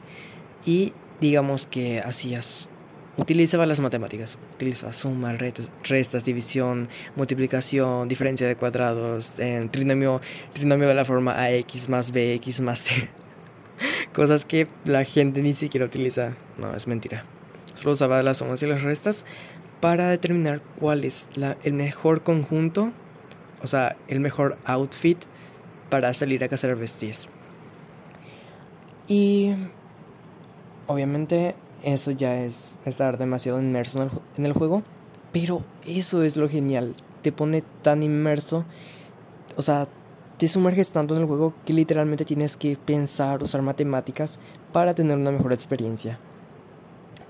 y 0.65 0.93
digamos 1.21 1.67
que 1.67 2.01
hacías 2.01 2.69
utilizaba 3.17 3.65
las 3.65 3.79
matemáticas, 3.79 4.37
utilizaba 4.55 4.93
suma, 4.93 5.33
restas, 5.33 6.23
división, 6.23 6.87
multiplicación, 7.15 8.07
diferencia 8.07 8.47
de 8.47 8.55
cuadrados, 8.55 9.37
en 9.39 9.69
trinomio, 9.69 10.21
trinomio 10.53 10.87
de 10.87 10.93
la 10.93 11.05
forma 11.05 11.43
ax 11.43 11.89
más 11.89 12.11
bx 12.11 12.61
más 12.61 12.79
c. 12.79 13.09
Cosas 14.13 14.45
que 14.45 14.67
la 14.85 15.03
gente 15.03 15.41
ni 15.41 15.53
siquiera 15.53 15.85
utiliza. 15.85 16.33
No, 16.57 16.75
es 16.75 16.87
mentira. 16.87 17.25
Solo 17.75 17.91
usaba 17.91 18.23
las 18.23 18.37
sumas 18.37 18.61
y 18.63 18.67
las 18.67 18.83
restas 18.83 19.25
para 19.81 20.09
determinar 20.09 20.61
cuál 20.79 21.03
es 21.03 21.27
la, 21.35 21.57
el 21.63 21.73
mejor 21.73 22.23
conjunto, 22.23 22.91
o 23.61 23.67
sea, 23.67 23.95
el 24.07 24.19
mejor 24.19 24.57
outfit 24.65 25.19
para 25.89 26.13
salir 26.13 26.43
a 26.43 26.47
cazar 26.47 26.75
bestias. 26.75 27.27
Y 29.07 29.53
obviamente 30.87 31.55
eso 31.83 32.11
ya 32.11 32.43
es 32.43 32.75
estar 32.85 33.17
demasiado 33.17 33.61
inmerso 33.61 34.09
en 34.37 34.45
el, 34.45 34.53
juego. 34.53 34.83
Pero 35.31 35.61
eso 35.85 36.23
es 36.23 36.37
lo 36.37 36.49
genial. 36.49 36.93
Te 37.21 37.31
pone 37.31 37.63
tan 37.81 38.03
inmerso. 38.03 38.65
O 39.55 39.61
sea, 39.61 39.87
te 40.37 40.47
sumerges 40.47 40.91
tanto 40.91 41.15
en 41.15 41.21
el 41.21 41.27
juego 41.27 41.53
que 41.65 41.73
literalmente 41.73 42.25
tienes 42.25 42.57
que 42.57 42.77
pensar, 42.77 43.43
usar 43.43 43.61
matemáticas 43.61 44.39
para 44.73 44.93
tener 44.93 45.17
una 45.17 45.31
mejor 45.31 45.53
experiencia. 45.53 46.19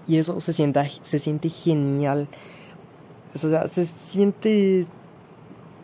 Y 0.07 0.17
eso 0.17 0.39
se 0.39 0.53
siente, 0.53 0.89
se 1.01 1.19
siente 1.19 1.49
genial. 1.49 2.27
O 3.35 3.37
sea, 3.37 3.67
se 3.67 3.85
siente... 3.85 4.87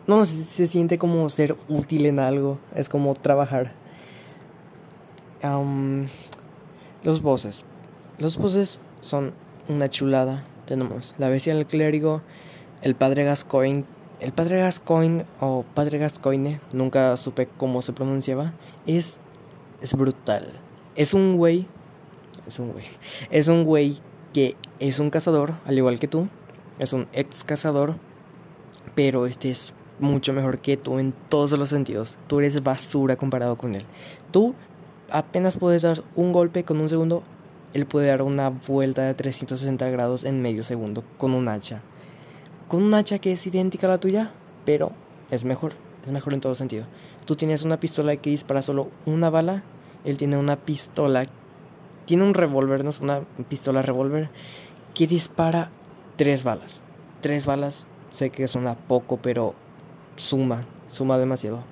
No, 0.06 0.24
se, 0.24 0.44
se 0.44 0.66
siente 0.66 0.98
como 0.98 1.28
ser 1.30 1.56
útil 1.68 2.06
en 2.06 2.18
algo. 2.18 2.58
Es 2.74 2.88
como 2.88 3.14
trabajar. 3.14 3.72
los 7.02 7.22
bosses. 7.22 7.64
Los 8.16 8.36
bosses 8.36 8.78
son 9.00 9.32
una 9.68 9.88
chulada. 9.88 10.44
Tenemos 10.66 11.16
la 11.18 11.28
bestia 11.28 11.54
del 11.54 11.66
clérigo, 11.66 12.22
el 12.82 12.94
padre 12.94 13.24
Gascoigne. 13.24 13.84
El 14.20 14.32
padre 14.32 14.58
Gascoigne 14.58 15.26
o 15.40 15.64
padre 15.74 15.98
Gascoigne, 15.98 16.60
nunca 16.72 17.16
supe 17.16 17.48
cómo 17.56 17.82
se 17.82 17.92
pronunciaba, 17.92 18.54
es, 18.86 19.18
es 19.82 19.94
brutal. 19.94 20.52
Es 20.94 21.12
un 21.12 21.36
güey, 21.36 21.66
es 22.46 22.60
un 22.60 22.72
güey, 22.72 22.84
es 23.30 23.48
un 23.48 23.64
güey 23.64 23.98
que 24.32 24.56
es 24.78 25.00
un 25.00 25.10
cazador, 25.10 25.54
al 25.66 25.76
igual 25.76 25.98
que 25.98 26.06
tú, 26.06 26.28
es 26.78 26.92
un 26.92 27.08
ex 27.12 27.42
cazador, 27.42 27.96
pero 28.94 29.26
este 29.26 29.50
es 29.50 29.74
mucho 29.98 30.32
mejor 30.32 30.60
que 30.60 30.76
tú 30.76 31.00
en 31.00 31.12
todos 31.28 31.58
los 31.58 31.70
sentidos. 31.70 32.16
Tú 32.28 32.38
eres 32.38 32.62
basura 32.62 33.16
comparado 33.16 33.58
con 33.58 33.74
él. 33.74 33.84
Tú 34.30 34.54
apenas 35.10 35.56
puedes 35.56 35.82
dar 35.82 36.02
un 36.14 36.32
golpe 36.32 36.62
con 36.62 36.80
un 36.80 36.88
segundo 36.88 37.24
él 37.74 37.86
puede 37.86 38.06
dar 38.06 38.22
una 38.22 38.48
vuelta 38.48 39.02
de 39.02 39.14
360 39.14 39.90
grados 39.90 40.24
en 40.24 40.40
medio 40.40 40.62
segundo 40.62 41.02
con 41.18 41.34
un 41.34 41.48
hacha. 41.48 41.82
Con 42.68 42.82
un 42.84 42.94
hacha 42.94 43.18
que 43.18 43.32
es 43.32 43.46
idéntica 43.46 43.88
a 43.88 43.90
la 43.90 43.98
tuya, 43.98 44.30
pero 44.64 44.92
es 45.30 45.44
mejor, 45.44 45.74
es 46.04 46.12
mejor 46.12 46.34
en 46.34 46.40
todo 46.40 46.54
sentido. 46.54 46.86
Tú 47.26 47.34
tienes 47.34 47.64
una 47.64 47.80
pistola 47.80 48.16
que 48.16 48.30
dispara 48.30 48.62
solo 48.62 48.90
una 49.06 49.28
bala, 49.28 49.64
él 50.04 50.16
tiene 50.16 50.36
una 50.36 50.56
pistola, 50.56 51.26
tiene 52.06 52.22
un 52.22 52.34
revólver, 52.34 52.84
no 52.84 52.90
es 52.90 53.00
una 53.00 53.22
pistola 53.48 53.82
revólver, 53.82 54.30
que 54.94 55.08
dispara 55.08 55.70
tres 56.16 56.44
balas. 56.44 56.80
Tres 57.22 57.44
balas, 57.44 57.86
sé 58.10 58.30
que 58.30 58.46
suena 58.46 58.76
poco, 58.76 59.16
pero 59.16 59.54
suma, 60.14 60.64
suma 60.88 61.18
demasiado. 61.18 61.64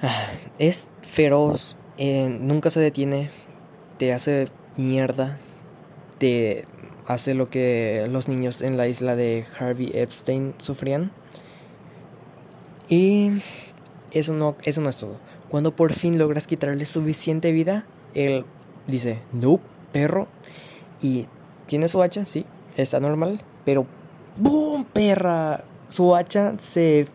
Ah, 0.00 0.30
es 0.58 0.88
feroz, 1.02 1.76
eh, 1.96 2.28
nunca 2.28 2.70
se 2.70 2.80
detiene, 2.80 3.30
te 4.02 4.12
hace 4.12 4.48
mierda, 4.76 5.38
te 6.18 6.64
hace 7.06 7.34
lo 7.34 7.50
que 7.50 8.08
los 8.10 8.26
niños 8.26 8.60
en 8.60 8.76
la 8.76 8.88
isla 8.88 9.14
de 9.14 9.46
Harvey 9.56 9.92
Epstein 9.94 10.54
sufrían. 10.58 11.12
Y 12.88 13.30
eso 14.10 14.32
no, 14.32 14.56
eso 14.64 14.80
no 14.80 14.90
es 14.90 14.96
todo. 14.96 15.18
Cuando 15.48 15.76
por 15.76 15.92
fin 15.92 16.18
logras 16.18 16.48
quitarle 16.48 16.84
suficiente 16.84 17.52
vida, 17.52 17.86
él 18.12 18.44
dice, 18.88 19.20
no, 19.30 19.60
perro. 19.92 20.26
Y 21.00 21.28
tiene 21.66 21.86
su 21.86 22.02
hacha, 22.02 22.24
sí, 22.24 22.44
está 22.76 22.98
normal, 22.98 23.40
pero 23.64 23.86
¡boom, 24.36 24.84
perra! 24.84 25.62
Su 25.86 26.16
hacha 26.16 26.54
se, 26.58 27.06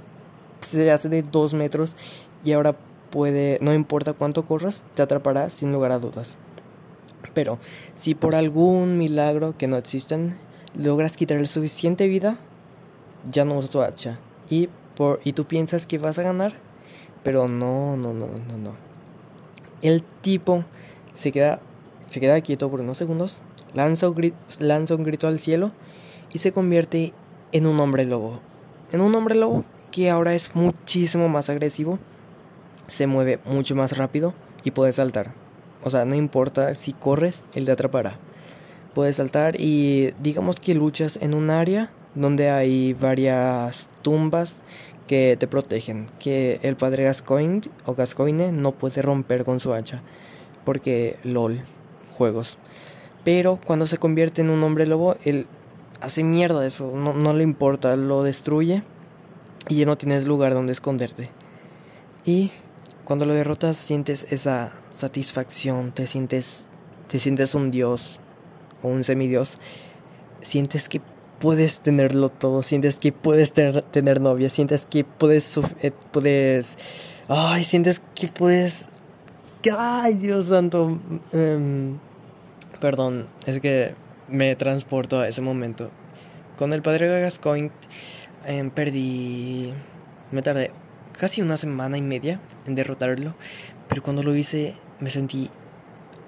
se 0.62 0.89
hace 0.89 1.10
de 1.10 1.21
dos 1.21 1.54
metros 1.54 1.97
y 2.45 2.54
ahora 2.54 2.78
puede, 3.10 3.58
no 3.60 3.73
importa 3.73 4.13
cuánto 4.13 4.45
corras, 4.45 4.86
te 4.95 5.02
atrapará 5.02 5.50
sin 5.50 5.73
lugar 5.73 5.91
a 5.91 6.00
dudas. 6.00 6.38
Pero 7.38 7.60
si 7.93 8.15
por 8.15 8.34
algún 8.34 8.97
milagro 8.97 9.56
que 9.60 9.67
no 9.67 9.78
existen 9.78 10.36
logras 10.73 11.15
quitarle 11.15 11.45
suficiente 11.45 12.08
vida, 12.08 12.39
ya 13.32 13.45
no 13.45 13.60
usas 13.60 13.69
tu 13.69 13.80
hacha. 13.84 14.17
Y, 14.50 14.69
por, 14.95 15.21
y 15.23 15.34
tú 15.34 15.45
piensas 15.45 15.86
que 15.86 16.00
vas 16.00 16.17
a 16.17 16.23
ganar, 16.23 16.54
pero 17.21 17.47
no, 17.47 17.95
no, 17.95 18.12
no, 18.12 18.26
no, 18.26 18.58
no. 18.58 18.73
El 19.84 20.02
tipo 20.02 20.65
se 21.13 21.32
queda, 21.32 21.60
se 22.08 22.19
queda 22.19 22.41
quieto 22.41 22.71
por 22.71 22.82
unos 22.82 22.97
segundos, 22.97 23.43
lanza 23.76 24.10
un, 24.10 24.34
lanza 24.58 24.95
un 24.95 25.04
grito 25.04 25.28
al 25.28 25.38
cielo 25.38 25.73
y 26.34 26.39
se 26.39 26.52
convierte 26.52 27.13
en 27.52 27.67
un 27.67 27.80
hombre 27.80 28.06
lobo. 28.06 28.39
En 28.91 29.02
un 29.02 29.13
hombre 29.13 29.36
lobo 29.36 29.63
que 29.91 30.10
ahora 30.10 30.34
es 30.34 30.56
muchísimo 30.56 31.30
más 31.30 31.52
agresivo, 31.52 32.00
se 32.88 33.06
mueve 33.06 33.39
mucho 33.45 33.76
más 33.76 33.95
rápido 33.95 34.34
y 34.63 34.71
puede 34.71 34.91
saltar. 34.91 35.46
O 35.83 35.89
sea, 35.89 36.05
no 36.05 36.15
importa 36.15 36.73
si 36.73 36.93
corres, 36.93 37.43
él 37.53 37.65
te 37.65 37.71
atrapará. 37.71 38.17
Puedes 38.93 39.17
saltar 39.17 39.59
y 39.59 40.13
digamos 40.19 40.59
que 40.59 40.73
luchas 40.73 41.19
en 41.21 41.33
un 41.33 41.49
área 41.49 41.91
donde 42.15 42.49
hay 42.49 42.93
varias 42.93 43.89
tumbas 44.01 44.63
que 45.07 45.37
te 45.39 45.47
protegen, 45.47 46.07
que 46.19 46.59
el 46.63 46.75
padre 46.75 47.05
Gascoigne 47.05 47.61
o 47.85 47.95
Gascoigne 47.95 48.51
no 48.51 48.73
puede 48.73 49.01
romper 49.01 49.45
con 49.45 49.59
su 49.59 49.73
hacha, 49.73 50.01
porque 50.65 51.17
LOL, 51.23 51.61
juegos. 52.17 52.57
Pero 53.23 53.59
cuando 53.65 53.87
se 53.87 53.97
convierte 53.97 54.41
en 54.41 54.49
un 54.49 54.63
hombre 54.63 54.85
lobo, 54.85 55.15
él 55.23 55.47
hace 56.01 56.23
mierda 56.23 56.65
eso, 56.65 56.91
no, 56.93 57.13
no 57.13 57.33
le 57.33 57.43
importa, 57.43 57.95
lo 57.95 58.23
destruye 58.23 58.83
y 59.69 59.75
ya 59.75 59.85
no 59.85 59.97
tienes 59.97 60.25
lugar 60.25 60.53
donde 60.53 60.73
esconderte. 60.73 61.29
Y 62.25 62.51
cuando 63.08 63.26
lo 63.26 63.34
derrotas 63.34 63.78
sientes 63.78 64.28
esa 64.34 64.74
satisfacción, 64.91 65.93
te 65.93 66.08
sientes, 66.08 66.65
te 67.08 67.20
sientes 67.20 67.56
un 67.56 67.72
dios 67.72 68.20
o 68.84 68.89
un 68.89 69.06
semidios, 69.06 69.60
sientes 70.41 70.89
que 70.89 71.00
puedes 71.39 71.80
tenerlo 71.80 72.28
todo, 72.28 72.63
sientes 72.63 72.98
que 72.98 73.13
puedes 73.13 73.54
tener, 73.54 73.82
tener 73.84 74.20
novia, 74.20 74.50
sientes 74.50 74.86
que 74.86 75.06
puedes, 75.06 75.58
eh, 75.82 75.93
puedes, 76.12 76.78
ay, 77.30 77.63
sientes 77.63 78.02
que 78.13 78.28
puedes, 78.28 78.89
ay, 79.78 80.15
Dios 80.15 80.48
santo, 80.48 81.00
em, 81.32 82.00
perdón, 82.82 83.28
es 83.46 83.62
que 83.62 83.96
me 84.28 84.54
transporto 84.58 85.22
a 85.22 85.30
ese 85.30 85.39
momento. 85.39 85.91
Con 86.58 86.74
el 86.74 86.82
padre 86.82 87.22
Gascoigne 87.22 87.72
em, 88.46 88.70
perdí, 88.70 89.72
me 90.34 90.41
tardé 90.41 90.72
casi 91.17 91.41
una 91.41 91.58
semana 91.58 91.97
y 91.97 92.01
media 92.01 92.39
en 92.65 92.75
derrotarlo, 92.75 93.34
pero 93.88 94.03
cuando 94.03 94.23
lo 94.23 94.36
hice 94.36 94.75
me 94.99 95.10
sentí 95.10 95.49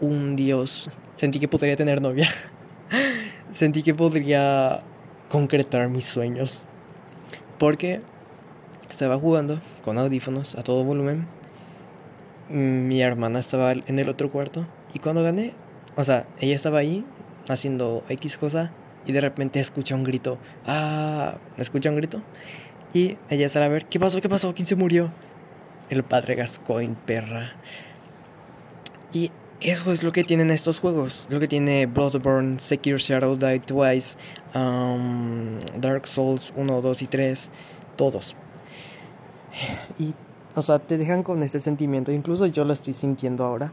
un 0.01 0.35
dios, 0.35 0.89
sentí 1.15 1.39
que 1.39 1.47
podría 1.47 1.75
tener 1.75 2.01
novia, 2.01 2.29
sentí 3.51 3.83
que 3.83 3.93
podría 3.93 4.81
concretar 5.29 5.89
mis 5.89 6.05
sueños. 6.05 6.63
Porque 7.57 8.01
estaba 8.89 9.17
jugando 9.17 9.61
con 9.83 9.97
audífonos 9.97 10.55
a 10.55 10.63
todo 10.63 10.83
volumen. 10.83 11.27
Mi 12.49 13.01
hermana 13.01 13.39
estaba 13.39 13.71
en 13.71 13.99
el 13.99 14.09
otro 14.09 14.31
cuarto. 14.31 14.65
Y 14.93 14.99
cuando 14.99 15.23
gané, 15.23 15.53
o 15.95 16.03
sea, 16.03 16.25
ella 16.39 16.55
estaba 16.55 16.79
ahí 16.79 17.05
haciendo 17.47 18.03
X 18.09 18.37
cosa. 18.37 18.71
Y 19.05 19.11
de 19.11 19.21
repente 19.21 19.59
escucha 19.59 19.95
un 19.95 20.03
grito. 20.03 20.37
Ah, 20.65 21.35
escucha 21.57 21.89
un 21.89 21.97
grito. 21.97 22.21
Y 22.93 23.17
ella 23.29 23.49
sale 23.49 23.65
a 23.65 23.69
ver, 23.69 23.85
¿qué 23.85 23.99
pasó? 23.99 24.21
¿Qué 24.21 24.29
pasó? 24.29 24.53
¿Quién 24.53 24.67
se 24.67 24.75
murió? 24.75 25.11
El 25.89 26.03
padre 26.03 26.35
Gascoigne, 26.35 26.95
perra. 27.05 27.53
Y 29.13 29.31
eso 29.61 29.91
es 29.91 30.03
lo 30.03 30.11
que 30.11 30.23
tienen 30.23 30.51
estos 30.51 30.79
juegos. 30.79 31.27
Lo 31.29 31.39
que 31.39 31.47
tiene 31.47 31.85
Bloodborne, 31.85 32.59
Sekiro 32.59 32.97
Shadow 32.97 33.35
Die 33.35 33.59
Twice, 33.59 34.17
um, 34.55 35.59
Dark 35.79 36.07
Souls 36.07 36.53
1, 36.55 36.81
2 36.81 37.01
y 37.01 37.07
3. 37.07 37.49
Todos. 37.95 38.35
Y, 39.99 40.13
o 40.55 40.61
sea, 40.61 40.79
te 40.79 40.97
dejan 40.97 41.23
con 41.23 41.43
este 41.43 41.59
sentimiento. 41.59 42.11
Incluso 42.11 42.45
yo 42.45 42.63
lo 42.65 42.73
estoy 42.73 42.93
sintiendo 42.93 43.43
ahora. 43.43 43.71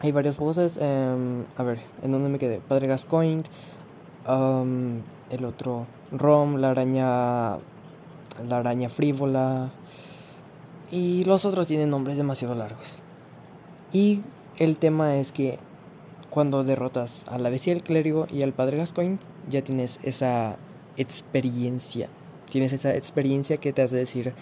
Hay 0.00 0.12
varias 0.12 0.36
voces. 0.36 0.78
Em, 0.80 1.44
a 1.56 1.62
ver, 1.62 1.80
¿en 2.02 2.12
dónde 2.12 2.28
me 2.28 2.38
quedé? 2.38 2.60
Padre 2.60 2.86
Gascoigne. 2.86 3.42
Um, 4.26 5.02
el 5.30 5.44
otro, 5.44 5.86
Rom, 6.12 6.56
la 6.56 6.70
araña. 6.70 7.58
La 8.48 8.58
araña 8.58 8.88
frívola. 8.88 9.70
Y 10.90 11.24
los 11.24 11.44
otros 11.44 11.66
tienen 11.66 11.90
nombres 11.90 12.16
demasiado 12.16 12.54
largos. 12.54 12.98
Y 13.92 14.20
el 14.58 14.76
tema 14.76 15.16
es 15.16 15.32
que 15.32 15.58
cuando 16.30 16.64
derrotas 16.64 17.24
a 17.28 17.38
la 17.38 17.50
bestia 17.50 17.72
del 17.72 17.82
clérigo 17.82 18.26
y 18.30 18.42
al 18.42 18.52
padre 18.52 18.76
Gascoigne, 18.76 19.18
ya 19.48 19.62
tienes 19.62 19.98
esa 20.02 20.56
experiencia. 20.96 22.08
Tienes 22.50 22.72
esa 22.72 22.94
experiencia 22.94 23.56
que 23.56 23.72
te 23.72 23.82
hace 23.82 23.96
decir, 23.96 24.34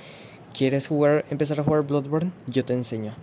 ¿quieres 0.57 0.89
jugar, 0.89 1.25
empezar 1.31 1.61
a 1.61 1.65
jugar 1.65 1.83
Bloodborne? 1.83 2.33
Yo 2.47 2.65
te 2.65 2.75
enseño. 2.75 3.15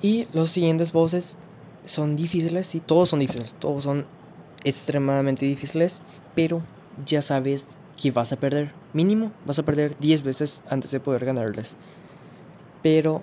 Y 0.00 0.28
los 0.32 0.50
siguientes 0.50 0.92
bosses 0.92 1.36
son 1.84 2.16
difíciles, 2.16 2.74
y 2.74 2.80
todos 2.80 3.08
son 3.08 3.20
difíciles, 3.20 3.54
todos 3.58 3.84
son 3.84 4.06
extremadamente 4.64 5.46
difíciles, 5.46 6.02
pero 6.34 6.62
ya 7.04 7.22
sabes 7.22 7.66
que 8.00 8.10
vas 8.10 8.32
a 8.32 8.36
perder. 8.36 8.72
Mínimo, 8.92 9.32
vas 9.46 9.58
a 9.58 9.64
perder 9.64 9.98
10 9.98 10.22
veces 10.22 10.62
antes 10.68 10.90
de 10.90 11.00
poder 11.00 11.24
ganarles. 11.24 11.76
Pero 12.82 13.22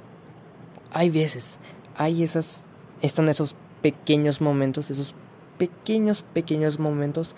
hay 0.92 1.10
veces 1.10 1.60
hay 2.02 2.24
esas, 2.24 2.62
están 3.02 3.30
esos 3.30 3.56
pequeños 3.82 4.42
momentos, 4.42 4.90
esos 4.90 5.14
pequeños, 5.58 6.24
pequeños 6.24 6.80
momentos 6.80 7.36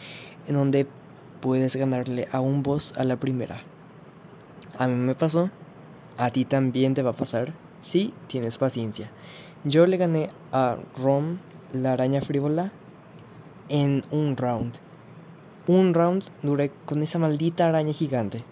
en 0.48 0.56
donde 0.56 0.88
puedes 1.42 1.76
ganarle 1.76 2.28
a 2.32 2.40
un 2.40 2.64
boss 2.64 2.94
a 2.98 3.04
la 3.04 3.18
primera. 3.18 3.62
A 4.78 4.88
mí 4.88 4.96
me 4.96 5.16
pasó, 5.16 5.50
a 6.18 6.30
ti 6.30 6.46
también 6.46 6.94
te 6.94 7.02
va 7.02 7.12
a 7.12 7.16
pasar, 7.16 7.54
si 7.82 8.14
tienes 8.28 8.58
paciencia. 8.58 9.12
Yo 9.64 9.86
le 9.86 9.98
gané 9.98 10.30
a 10.52 10.78
Rom, 10.98 11.40
la 11.74 11.94
araña 11.94 12.22
frívola, 12.22 12.72
en 13.70 14.04
un 14.12 14.38
round. 14.38 14.78
Un 15.68 15.94
round 15.94 16.24
duré 16.42 16.72
con 16.86 17.04
esa 17.04 17.20
maldita 17.20 17.68
araña 17.68 17.94
gigante. 17.94 18.44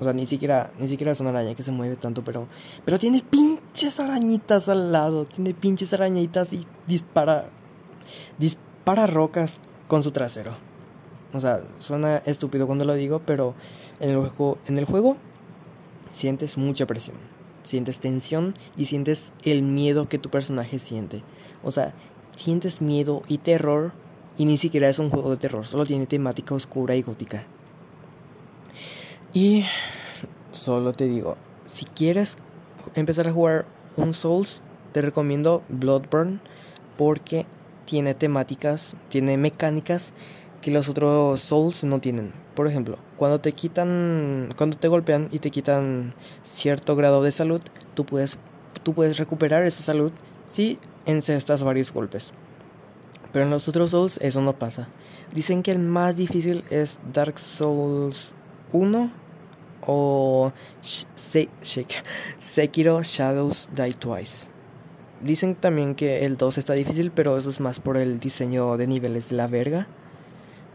O 0.00 0.04
sea, 0.04 0.12
ni 0.12 0.26
siquiera, 0.26 0.70
ni 0.78 0.86
siquiera 0.86 1.12
es 1.12 1.20
una 1.20 1.30
araña 1.30 1.54
que 1.54 1.64
se 1.64 1.72
mueve 1.72 1.96
tanto, 1.96 2.22
pero, 2.22 2.46
pero 2.84 2.98
tiene 2.98 3.22
pinches 3.28 3.98
arañitas 3.98 4.68
al 4.68 4.92
lado, 4.92 5.24
tiene 5.24 5.54
pinches 5.54 5.92
arañitas 5.92 6.52
y 6.52 6.66
dispara, 6.86 7.48
dispara 8.38 9.08
rocas 9.08 9.60
con 9.88 10.04
su 10.04 10.12
trasero. 10.12 10.52
O 11.32 11.40
sea, 11.40 11.62
suena 11.80 12.18
estúpido 12.18 12.66
cuando 12.66 12.84
lo 12.84 12.94
digo, 12.94 13.20
pero 13.26 13.54
en 13.98 14.10
el 14.10 14.16
juego, 14.16 14.58
en 14.66 14.78
el 14.78 14.84
juego 14.84 15.16
sientes 16.12 16.56
mucha 16.56 16.86
presión, 16.86 17.16
sientes 17.64 17.98
tensión 17.98 18.54
y 18.76 18.86
sientes 18.86 19.32
el 19.42 19.62
miedo 19.62 20.08
que 20.08 20.18
tu 20.18 20.30
personaje 20.30 20.78
siente. 20.78 21.24
O 21.64 21.72
sea, 21.72 21.92
sientes 22.36 22.80
miedo 22.80 23.22
y 23.26 23.38
terror 23.38 23.92
y 24.38 24.44
ni 24.44 24.56
siquiera 24.56 24.88
es 24.88 25.00
un 25.00 25.10
juego 25.10 25.30
de 25.30 25.36
terror, 25.36 25.66
solo 25.66 25.84
tiene 25.84 26.06
temática 26.06 26.54
oscura 26.54 26.94
y 26.94 27.02
gótica. 27.02 27.42
Y 29.34 29.64
solo 30.52 30.92
te 30.92 31.04
digo, 31.04 31.36
si 31.66 31.84
quieres 31.84 32.38
empezar 32.94 33.26
a 33.26 33.32
jugar 33.32 33.66
un 33.96 34.14
Souls, 34.14 34.62
te 34.92 35.02
recomiendo 35.02 35.62
Bloodborne 35.68 36.38
porque 36.96 37.44
tiene 37.84 38.14
temáticas, 38.14 38.96
tiene 39.08 39.36
mecánicas 39.36 40.12
que 40.62 40.70
los 40.70 40.88
otros 40.88 41.40
Souls 41.40 41.84
no 41.84 42.00
tienen. 42.00 42.32
Por 42.54 42.68
ejemplo, 42.68 42.98
cuando 43.16 43.40
te 43.40 43.52
quitan, 43.52 44.50
cuando 44.56 44.78
te 44.78 44.88
golpean 44.88 45.28
y 45.32 45.40
te 45.40 45.50
quitan 45.50 46.14
cierto 46.44 46.96
grado 46.96 47.22
de 47.22 47.32
salud, 47.32 47.60
tú 47.94 48.06
puedes, 48.06 48.38
tú 48.82 48.94
puedes 48.94 49.18
recuperar 49.18 49.66
esa 49.66 49.82
salud 49.82 50.12
si 50.48 50.78
encestas 51.06 51.62
varios 51.62 51.92
golpes. 51.92 52.32
Pero 53.32 53.44
en 53.44 53.50
los 53.50 53.68
otros 53.68 53.90
Souls 53.90 54.18
eso 54.22 54.40
no 54.40 54.58
pasa. 54.58 54.88
Dicen 55.34 55.62
que 55.62 55.70
el 55.70 55.78
más 55.78 56.16
difícil 56.16 56.64
es 56.70 56.98
Dark 57.12 57.38
Souls 57.38 58.32
1 58.72 59.10
o 59.86 60.52
Sekiro 62.38 63.02
Shadows 63.02 63.68
Die 63.74 63.94
Twice. 63.94 64.48
Dicen 65.20 65.56
también 65.56 65.94
que 65.94 66.24
el 66.24 66.36
2 66.36 66.58
está 66.58 66.74
difícil, 66.74 67.10
pero 67.10 67.36
eso 67.36 67.50
es 67.50 67.60
más 67.60 67.80
por 67.80 67.96
el 67.96 68.20
diseño 68.20 68.76
de 68.76 68.86
niveles 68.86 69.30
de 69.30 69.36
la 69.36 69.46
verga. 69.48 69.88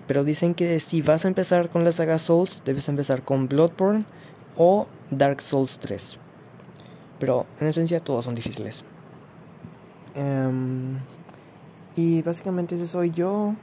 Pero 0.06 0.24
dicen 0.24 0.54
que 0.54 0.80
si 0.80 1.02
vas 1.02 1.24
a 1.24 1.30
empezar 1.30 1.70
con 1.70 1.86
la 1.86 1.94
saga 1.94 2.20
Souls, 2.20 2.62
debes 2.66 2.90
empezar 2.90 3.24
con 3.24 3.48
Bloodborne 3.48 4.06
o 4.58 4.88
Dark 5.10 5.42
Souls 5.42 5.80
3. 5.80 6.20
Pero 7.20 7.46
en 7.62 7.68
esencia 7.68 8.02
todos 8.02 8.26
son 8.26 8.36
difíciles. 8.36 8.84
Em, 10.14 11.00
y 11.96 12.22
básicamente 12.22 12.76
ese 12.76 12.88
soy 12.88 13.12
yo 13.12 13.54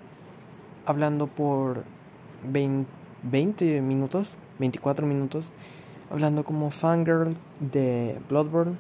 hablando 0.86 1.26
por 1.26 1.84
20 2.44 3.80
minutos. 3.80 4.34
24 4.58 5.06
minutos 5.06 5.50
hablando 6.10 6.44
como 6.44 6.70
fangirl 6.70 7.36
de 7.60 8.20
Bloodborne. 8.28 8.76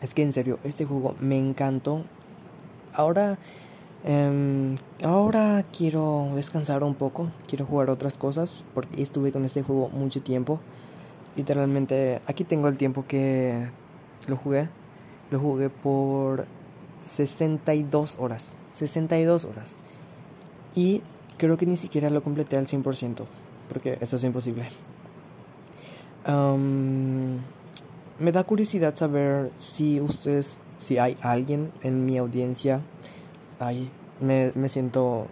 Es 0.00 0.14
que 0.14 0.22
en 0.22 0.32
serio, 0.32 0.58
este 0.64 0.84
juego 0.84 1.14
me 1.20 1.38
encantó. 1.38 2.04
Ahora, 2.92 3.38
em, 4.04 4.76
ahora 5.02 5.64
quiero 5.76 6.30
descansar 6.34 6.82
un 6.84 6.94
poco, 6.94 7.30
quiero 7.48 7.64
jugar 7.66 7.88
otras 7.90 8.18
cosas 8.18 8.64
porque 8.74 9.02
estuve 9.02 9.32
con 9.32 9.44
este 9.44 9.62
juego 9.62 9.88
mucho 9.88 10.22
tiempo. 10.22 10.60
Literalmente, 11.36 12.20
aquí 12.26 12.44
tengo 12.44 12.68
el 12.68 12.76
tiempo 12.76 13.06
que 13.06 13.68
lo 14.28 14.36
jugué. 14.36 14.68
Lo 15.30 15.40
jugué 15.40 15.70
por 15.70 16.46
62 17.04 18.16
horas. 18.18 18.52
62 18.74 19.44
horas. 19.44 19.76
Y 20.74 21.02
creo 21.36 21.56
que 21.56 21.66
ni 21.66 21.76
siquiera 21.76 22.10
lo 22.10 22.22
completé 22.22 22.56
al 22.56 22.66
100%, 22.66 23.24
porque 23.68 23.98
eso 24.00 24.16
es 24.16 24.24
imposible. 24.24 24.70
me 28.18 28.32
da 28.32 28.44
curiosidad 28.44 28.94
saber 28.94 29.50
si 29.58 30.00
ustedes, 30.00 30.58
si 30.78 30.98
hay 30.98 31.16
alguien 31.20 31.72
en 31.82 32.06
mi 32.06 32.18
audiencia, 32.18 32.80
ay, 33.58 33.90
me, 34.20 34.52
me 34.54 34.68
siento, 34.68 35.26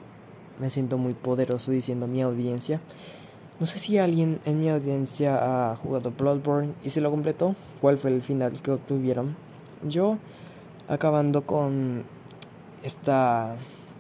me 0.59 0.71
siento 0.71 0.99
muy 0.99 1.15
poderoso 1.15 1.71
diciendo 1.71 2.07
mi 2.07 2.23
audiencia. 2.23 2.81
No 3.61 3.67
sé 3.67 3.79
si 3.79 3.99
alguien 3.99 4.41
en 4.47 4.59
mi 4.59 4.71
audiencia 4.71 5.71
ha 5.73 5.77
jugado 5.77 6.13
Bloodborne 6.17 6.73
y 6.83 6.91
si 6.91 7.01
lo 7.01 7.11
completó, 7.11 7.55
cuál 7.81 7.99
fue 7.99 8.11
el 8.11 8.23
final 8.23 8.61
que 8.63 8.71
obtuvieron. 8.71 9.37
Yo, 9.87 10.17
acabando 10.89 11.43
con 11.43 12.05
esta 12.83 13.57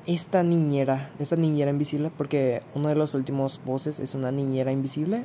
esta 0.06 0.42
niñera, 0.42 1.10
esta 1.18 1.36
niñera 1.36 1.70
invisible, 1.70 2.10
porque 2.16 2.62
uno 2.74 2.88
de 2.88 2.94
los 2.94 3.14
últimos 3.14 3.60
voces 3.64 4.00
es 4.00 4.14
una 4.14 4.32
niñera 4.32 4.72
invisible, 4.72 5.24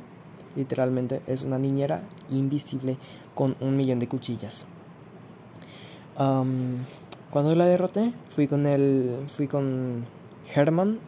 literalmente 0.54 1.22
es 1.26 1.42
una 1.42 1.58
niñera 1.58 2.02
invisible 2.30 2.96
con 3.34 3.56
un 3.60 3.76
millón 3.76 3.98
de 3.98 4.08
cuchillas. 4.08 4.66
cuando 6.16 7.54
la 7.54 7.66
derroté, 7.66 8.12
fui 8.30 8.46
con 8.46 8.66
el, 8.66 9.24
fui 9.34 9.48
con 9.48 10.06
Herman 10.54 10.98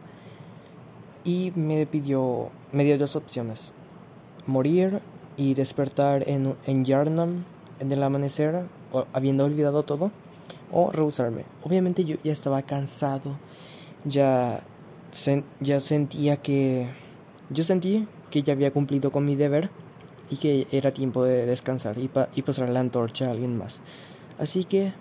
y 1.23 1.51
me 1.55 1.85
pidió, 1.85 2.49
me 2.71 2.83
dio 2.83 2.97
dos 2.97 3.15
opciones: 3.15 3.71
morir 4.45 4.99
y 5.37 5.53
despertar 5.53 6.27
en, 6.27 6.55
en 6.65 6.85
Yarnam 6.85 7.45
en 7.79 7.91
el 7.91 8.03
amanecer, 8.03 8.65
habiendo 9.13 9.45
olvidado 9.45 9.83
todo 9.83 10.11
o 10.71 10.91
rehusarme. 10.91 11.45
Obviamente 11.63 12.05
yo 12.05 12.17
ya 12.23 12.31
estaba 12.31 12.61
cansado, 12.61 13.37
ya, 14.05 14.61
ya 15.59 15.79
sentía 15.79 16.37
que... 16.37 16.89
Yo 17.49 17.63
sentí 17.63 18.07
que 18.29 18.43
ya 18.43 18.53
había 18.53 18.71
cumplido 18.71 19.11
con 19.11 19.25
mi 19.25 19.35
deber 19.35 19.69
y 20.29 20.37
que 20.37 20.67
era 20.71 20.91
tiempo 20.91 21.23
de 21.23 21.45
descansar 21.45 21.97
y, 21.97 22.09
y 22.35 22.41
pasar 22.43 22.69
la 22.69 22.79
antorcha 22.79 23.27
a 23.27 23.31
alguien 23.31 23.57
más. 23.57 23.81
Así 24.37 24.65
que 24.65 24.93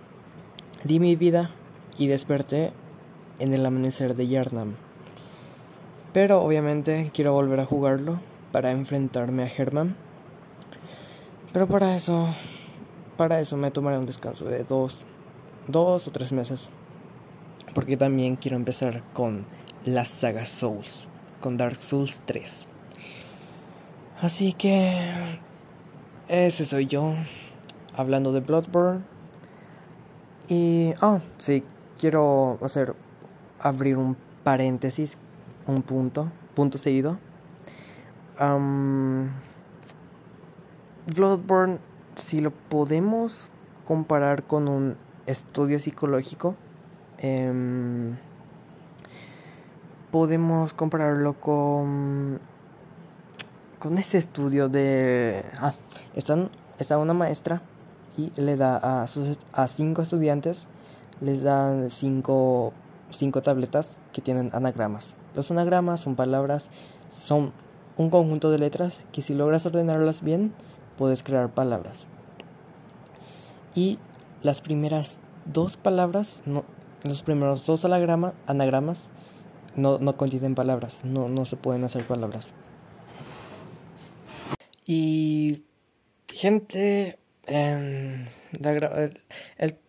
di 0.84 1.00
mi 1.00 1.16
vida 1.16 1.50
y 1.98 2.06
desperté 2.06 2.72
en 3.38 3.52
el 3.52 3.66
amanecer 3.66 4.16
de 4.16 4.28
Yarnam. 4.28 4.76
Pero 6.12 6.42
obviamente 6.42 7.10
quiero 7.12 7.32
volver 7.34 7.60
a 7.60 7.66
jugarlo 7.66 8.20
para 8.50 8.70
enfrentarme 8.70 9.42
a 9.42 9.46
Herman. 9.46 9.96
Pero 11.52 11.66
para 11.66 11.94
eso, 11.94 12.34
para 13.16 13.40
eso 13.40 13.56
me 13.56 13.70
tomaré 13.70 13.98
un 13.98 14.06
descanso 14.06 14.46
de 14.46 14.64
dos 14.64 15.04
dos 15.68 16.08
o 16.08 16.10
tres 16.10 16.32
meses. 16.32 16.70
Porque 17.74 17.96
también 17.96 18.36
quiero 18.36 18.56
empezar 18.56 19.02
con 19.12 19.46
la 19.84 20.04
saga 20.04 20.46
Souls, 20.46 21.06
con 21.40 21.56
Dark 21.56 21.80
Souls 21.80 22.20
3. 22.24 22.66
Así 24.20 24.52
que 24.52 25.38
ese 26.26 26.66
soy 26.66 26.86
yo, 26.86 27.14
hablando 27.96 28.32
de 28.32 28.40
Bloodborne. 28.40 29.04
Y, 30.48 30.94
ah, 31.00 31.20
sí, 31.36 31.62
quiero 31.98 32.58
hacer, 32.62 32.94
abrir 33.60 33.96
un 33.96 34.16
paréntesis, 34.42 35.18
un 35.66 35.82
punto, 35.82 36.32
punto 36.54 36.78
seguido. 36.78 37.18
Bloodborne, 41.06 41.78
si 42.16 42.40
lo 42.40 42.50
podemos 42.50 43.48
comparar 43.84 44.42
con 44.42 44.68
un 44.68 44.96
estudio 45.28 45.78
psicológico, 45.78 46.56
em, 47.18 48.16
podemos 50.10 50.72
compararlo 50.72 51.34
con, 51.34 52.40
con 53.78 53.98
este 53.98 54.18
estudio 54.18 54.68
de... 54.68 55.44
Ah, 55.60 55.74
está 56.14 56.98
una 56.98 57.12
maestra 57.12 57.60
y 58.16 58.32
le 58.40 58.56
da 58.56 59.02
a, 59.02 59.06
sus, 59.06 59.38
a 59.52 59.68
cinco 59.68 60.02
estudiantes, 60.02 60.66
les 61.20 61.42
dan 61.42 61.90
cinco, 61.90 62.72
cinco 63.10 63.42
tabletas 63.42 63.98
que 64.12 64.22
tienen 64.22 64.50
anagramas. 64.54 65.12
Los 65.34 65.50
anagramas 65.50 66.00
son 66.00 66.16
palabras, 66.16 66.70
son 67.10 67.52
un 67.98 68.08
conjunto 68.08 68.50
de 68.50 68.58
letras 68.58 68.98
que 69.12 69.20
si 69.20 69.34
logras 69.34 69.66
ordenarlas 69.66 70.22
bien, 70.22 70.54
puedes 70.96 71.22
crear 71.22 71.50
palabras. 71.50 72.06
Y 73.74 73.98
las 74.42 74.60
primeras 74.60 75.20
dos 75.44 75.76
palabras, 75.76 76.42
no, 76.46 76.64
los 77.04 77.22
primeros 77.22 77.66
dos 77.66 77.84
anagramas 77.84 79.08
no, 79.76 79.98
no 79.98 80.16
contienen 80.16 80.54
palabras, 80.54 81.04
no, 81.04 81.28
no 81.28 81.44
se 81.44 81.56
pueden 81.56 81.84
hacer 81.84 82.04
palabras. 82.06 82.50
Y 84.86 85.64
gente, 86.28 87.18
em, 87.46 88.26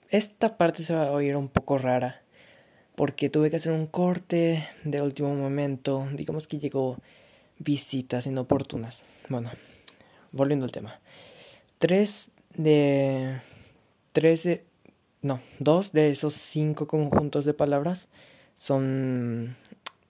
esta 0.10 0.58
parte 0.58 0.84
se 0.84 0.94
va 0.94 1.08
a 1.08 1.12
oír 1.12 1.38
un 1.38 1.48
poco 1.48 1.78
rara 1.78 2.22
porque 2.96 3.30
tuve 3.30 3.50
que 3.50 3.56
hacer 3.56 3.72
un 3.72 3.88
corte 3.88 4.68
de 4.84 5.02
último 5.02 5.34
momento, 5.34 6.06
digamos 6.14 6.50
que 6.50 6.60
llegó 6.60 6.98
visitas 7.58 8.28
inoportunas. 8.28 9.04
Bueno, 9.30 9.52
volviendo 10.34 10.66
al 10.66 10.74
tema. 10.74 11.00
Tres 11.78 12.30
de 12.56 13.40
13, 14.12 14.66
no, 15.22 15.42
dos 15.60 15.92
de 15.92 16.10
esos 16.10 16.34
cinco 16.34 16.88
conjuntos 16.88 17.46
de 17.46 17.54
palabras 17.54 18.08
son, 18.56 19.58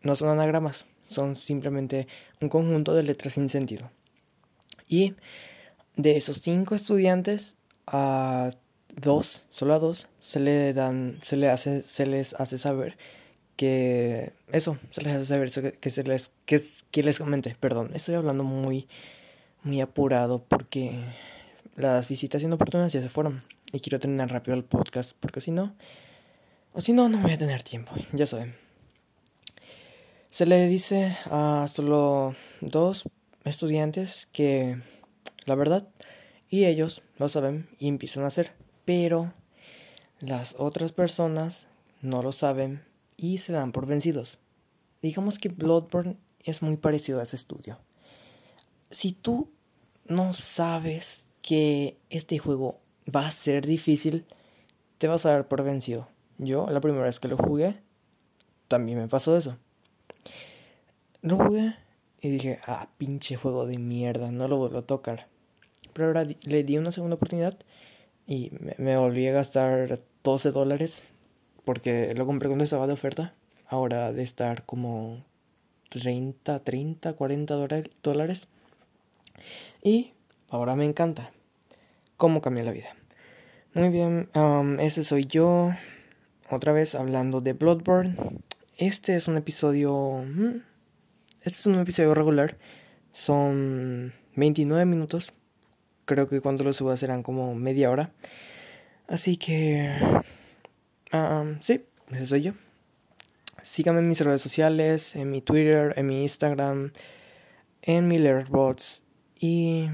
no 0.01 0.15
son 0.15 0.29
anagramas, 0.29 0.85
son 1.07 1.35
simplemente 1.35 2.07
un 2.41 2.49
conjunto 2.49 2.93
de 2.93 3.03
letras 3.03 3.33
sin 3.33 3.49
sentido. 3.49 3.89
Y 4.87 5.15
de 5.95 6.17
esos 6.17 6.41
cinco 6.41 6.75
estudiantes, 6.75 7.55
a 7.85 8.51
dos, 8.95 9.43
solo 9.49 9.73
a 9.73 9.79
dos, 9.79 10.07
se 10.19 10.39
le 10.39 10.73
dan, 10.73 11.19
se 11.23 11.37
le 11.37 11.49
hace, 11.49 11.81
se 11.81 12.05
les 12.05 12.33
hace 12.35 12.57
saber 12.57 12.97
que 13.55 14.31
eso, 14.51 14.77
se 14.91 15.01
les 15.01 15.15
hace 15.15 15.25
saber 15.25 15.51
que, 15.79 15.89
se 15.89 16.03
les, 16.03 16.31
que, 16.45 16.61
que 16.91 17.03
les 17.03 17.19
comente, 17.19 17.55
perdón, 17.59 17.91
estoy 17.93 18.15
hablando 18.15 18.43
muy, 18.43 18.87
muy 19.63 19.81
apurado 19.81 20.43
porque 20.47 21.03
las 21.75 22.07
visitas 22.07 22.41
inoportunas 22.41 22.93
ya 22.93 23.01
se 23.01 23.09
fueron. 23.09 23.43
Y 23.71 23.79
quiero 23.81 23.99
terminar 23.99 24.31
rápido 24.31 24.55
el 24.55 24.63
podcast 24.63 25.15
porque 25.19 25.41
si 25.41 25.51
no, 25.51 25.75
o 26.73 26.81
si 26.81 26.93
no, 26.93 27.09
no 27.09 27.19
voy 27.19 27.33
a 27.33 27.37
tener 27.37 27.63
tiempo, 27.63 27.91
ya 28.13 28.25
saben. 28.25 28.55
Se 30.31 30.45
le 30.45 30.67
dice 30.67 31.17
a 31.25 31.67
solo 31.67 32.35
dos 32.61 33.07
estudiantes 33.43 34.27
que 34.31 34.81
la 35.45 35.55
verdad, 35.55 35.87
y 36.49 36.65
ellos 36.65 37.01
lo 37.17 37.29
saben 37.29 37.67
y 37.79 37.87
empiezan 37.87 38.23
a 38.23 38.27
hacer, 38.27 38.53
pero 38.85 39.33
las 40.19 40.55
otras 40.57 40.91
personas 40.91 41.67
no 42.01 42.23
lo 42.23 42.31
saben 42.31 42.83
y 43.17 43.39
se 43.39 43.53
dan 43.53 43.71
por 43.71 43.85
vencidos. 43.85 44.39
Digamos 45.01 45.39
que 45.39 45.49
Bloodborne 45.49 46.17
es 46.43 46.61
muy 46.61 46.77
parecido 46.77 47.19
a 47.19 47.23
ese 47.23 47.35
estudio. 47.35 47.79
Si 48.91 49.11
tú 49.11 49.49
no 50.05 50.33
sabes 50.33 51.25
que 51.41 51.97
este 52.09 52.37
juego 52.39 52.79
va 53.15 53.27
a 53.27 53.31
ser 53.31 53.65
difícil, 53.65 54.25
te 54.97 55.07
vas 55.07 55.25
a 55.25 55.31
dar 55.31 55.47
por 55.47 55.63
vencido. 55.63 56.07
Yo, 56.37 56.67
la 56.69 56.81
primera 56.81 57.05
vez 57.05 57.19
que 57.19 57.27
lo 57.27 57.37
jugué, 57.37 57.77
también 58.67 58.97
me 58.97 59.07
pasó 59.07 59.35
eso. 59.35 59.57
Lo 61.21 61.37
jugué 61.37 61.75
y 62.21 62.29
dije, 62.29 62.59
ah, 62.65 62.87
pinche 62.97 63.35
juego 63.35 63.65
de 63.65 63.77
mierda, 63.77 64.31
no 64.31 64.47
lo 64.47 64.57
vuelvo 64.57 64.79
a 64.79 64.85
tocar. 64.85 65.27
Pero 65.93 66.07
ahora 66.07 66.23
le 66.23 66.63
di 66.63 66.77
una 66.77 66.91
segunda 66.91 67.15
oportunidad 67.15 67.57
y 68.27 68.51
me, 68.77 68.95
volví 68.95 69.27
a 69.27 69.33
gastar 69.33 69.99
12 70.23 70.51
dólares 70.51 71.03
porque 71.65 72.13
lo 72.15 72.25
compré 72.25 72.47
cuando 72.47 72.63
estaba 72.63 72.87
de 72.87 72.93
oferta. 72.93 73.33
Ahora 73.67 74.13
de 74.13 74.23
estar 74.23 74.65
como 74.65 75.23
30, 75.89 76.59
30, 76.59 77.13
40 77.13 77.55
dólares. 78.01 78.47
Y 79.83 80.13
ahora 80.49 80.75
me 80.75 80.85
encanta 80.85 81.31
cómo 82.17 82.41
cambió 82.41 82.63
la 82.63 82.71
vida. 82.71 82.98
Muy 83.75 83.89
bien, 83.89 84.29
ese 84.79 85.03
soy 85.03 85.25
yo. 85.25 85.71
Otra 86.49 86.73
vez 86.73 86.95
hablando 86.95 87.39
de 87.39 87.53
Bloodborne. 87.53 88.15
Este 88.77 89.15
es 89.15 89.27
un 89.27 89.37
episodio. 89.37 90.23
Mm, 90.25 90.63
este 91.41 91.49
es 91.49 91.65
un 91.67 91.77
episodio 91.77 92.15
regular. 92.15 92.57
Son 93.11 94.11
29 94.35 94.85
minutos. 94.85 95.33
Creo 96.05 96.27
que 96.27 96.41
cuando 96.41 96.63
lo 96.63 96.73
suba 96.73 96.97
serán 96.97 97.21
como 97.21 97.53
media 97.53 97.91
hora. 97.91 98.09
Así 99.07 99.37
que. 99.37 99.95
sí, 101.59 101.85
ese 102.11 102.25
soy 102.25 102.41
yo. 102.41 102.53
Síganme 103.61 103.99
en 103.99 104.09
mis 104.09 104.21
redes 104.21 104.41
sociales, 104.41 105.15
en 105.15 105.29
mi 105.29 105.41
Twitter, 105.41 105.93
en 105.95 106.07
mi 106.07 106.23
Instagram, 106.23 106.91
en 107.83 108.07
mi 108.07 108.17
Letterboxd 108.17 109.03
y 109.39 109.89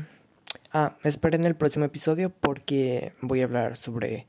Ah, 0.78 0.98
esperen 1.06 1.46
el 1.46 1.56
próximo 1.56 1.86
episodio 1.86 2.30
porque 2.30 3.14
voy 3.22 3.40
a 3.40 3.46
hablar 3.46 3.78
sobre 3.78 4.28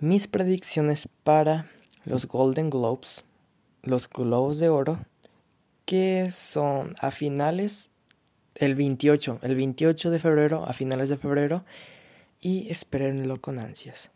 mis 0.00 0.26
predicciones 0.26 1.08
para 1.22 1.70
los 2.04 2.26
Golden 2.26 2.68
Globes 2.68 3.22
los 3.84 4.10
Globos 4.10 4.58
de 4.58 4.70
Oro, 4.70 4.98
que 5.84 6.32
son 6.32 6.96
a 6.98 7.12
finales, 7.12 7.90
el 8.56 8.74
28, 8.74 9.38
el 9.42 9.54
28 9.54 10.10
de 10.10 10.18
febrero, 10.18 10.64
a 10.66 10.72
finales 10.72 11.10
de 11.10 11.16
febrero, 11.16 11.64
y 12.40 12.68
espérenlo 12.72 13.40
con 13.40 13.60
ansias. 13.60 14.10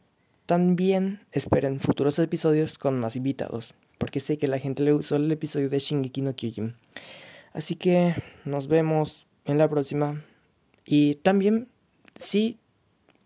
También 0.47 1.21
esperen 1.31 1.79
futuros 1.79 2.19
episodios 2.19 2.77
con 2.77 2.99
más 2.99 3.15
invitados, 3.15 3.77
porque 3.99 4.19
sé 4.19 4.37
que 4.37 4.49
la 4.49 4.59
gente 4.59 4.83
le 4.83 4.95
usó 4.95 5.15
el 5.15 5.31
episodio 5.31 5.71
de 5.71 5.79
Shingeki 5.79 6.23
no 6.23 6.35
Kyojin. 6.35 6.75
Así 7.53 7.77
que 7.77 8.17
nos 8.45 8.67
vemos 8.67 9.29
en 9.45 9.59
la 9.59 9.71
próxima. 9.71 10.25
Y 10.85 11.17
también 11.17 11.69
sí, 12.15 12.59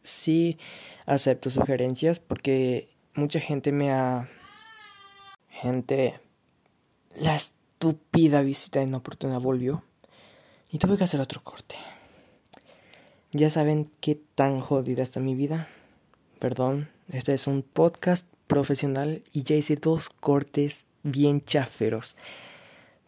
sí 0.03 0.59
acepto 1.07 1.51
sugerencias 1.51 2.19
porque 2.19 2.89
mucha 3.15 3.41
gente 3.41 3.73
me 3.73 3.93
ha... 3.93 4.29
Gente... 5.49 6.21
La 7.19 7.35
estúpida 7.35 8.43
visita 8.43 8.83
inoportuna 8.83 9.39
volvió 9.39 9.83
y 10.71 10.79
tuve 10.79 10.99
que 10.99 11.05
hacer 11.05 11.21
otro 11.21 11.43
corte. 11.43 11.77
Ya 13.33 13.49
saben 13.49 13.91
qué 14.01 14.21
tan 14.35 14.59
jodida 14.59 15.03
está 15.03 15.21
mi 15.21 15.35
vida. 15.35 15.69
Perdón, 16.39 16.91
este 17.09 17.33
es 17.35 17.47
un 17.47 17.63
podcast 17.63 18.27
profesional 18.47 19.23
y 19.33 19.45
ya 19.45 19.57
hice 19.57 19.77
dos 19.77 20.11
cortes 20.11 20.87
bien 21.03 21.43
chaferos. 21.45 22.17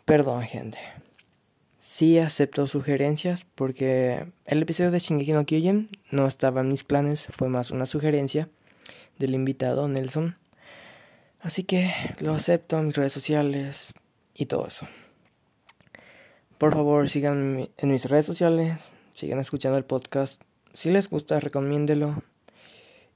Perdón, 0.05 0.43
gente. 0.43 0.79
Sí 1.79 2.19
acepto 2.19 2.67
sugerencias 2.67 3.47
porque 3.55 4.27
el 4.47 4.63
episodio 4.63 4.91
de 4.91 4.99
Shingeki 4.99 5.33
no 5.33 5.47
Kyojin 5.47 5.89
no 6.11 6.27
estaba 6.27 6.61
en 6.61 6.69
mis 6.69 6.83
planes, 6.83 7.29
fue 7.31 7.49
más 7.49 7.71
una 7.71 7.87
sugerencia 7.87 8.49
del 9.19 9.35
invitado 9.35 9.87
Nelson. 9.87 10.37
Así 11.41 11.63
que 11.63 11.93
lo 12.19 12.35
acepto 12.35 12.79
en 12.79 12.87
mis 12.87 12.97
redes 12.97 13.13
sociales 13.13 13.93
y 14.35 14.47
todo 14.47 14.67
eso. 14.67 14.89
Por 16.59 16.73
favor, 16.75 17.09
sigan 17.09 17.69
en 17.77 17.91
mis 17.91 18.07
redes 18.07 18.27
sociales, 18.27 18.91
sigan 19.13 19.39
escuchando 19.39 19.79
el 19.79 19.85
podcast. 19.85 20.43
Si 20.75 20.91
les 20.91 21.09
gusta, 21.09 21.39
recomiéndelo. 21.39 22.23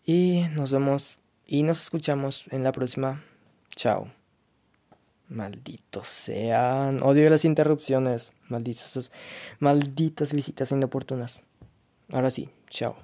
Y 0.07 0.45
nos 0.55 0.71
vemos 0.71 1.19
y 1.47 1.65
nos 1.65 1.83
escuchamos 1.83 2.45
en 2.51 2.63
la 2.63 2.71
próxima. 2.71 3.25
Chao. 3.75 4.22
Malditos 5.33 6.09
sean. 6.09 7.03
Odio 7.03 7.29
las 7.31 7.45
interrupciones. 7.45 8.33
Malditas, 8.49 9.11
malditas 9.61 10.33
visitas 10.33 10.71
inoportunas. 10.73 11.41
Ahora 12.11 12.31
sí, 12.31 12.51
chao. 12.69 12.97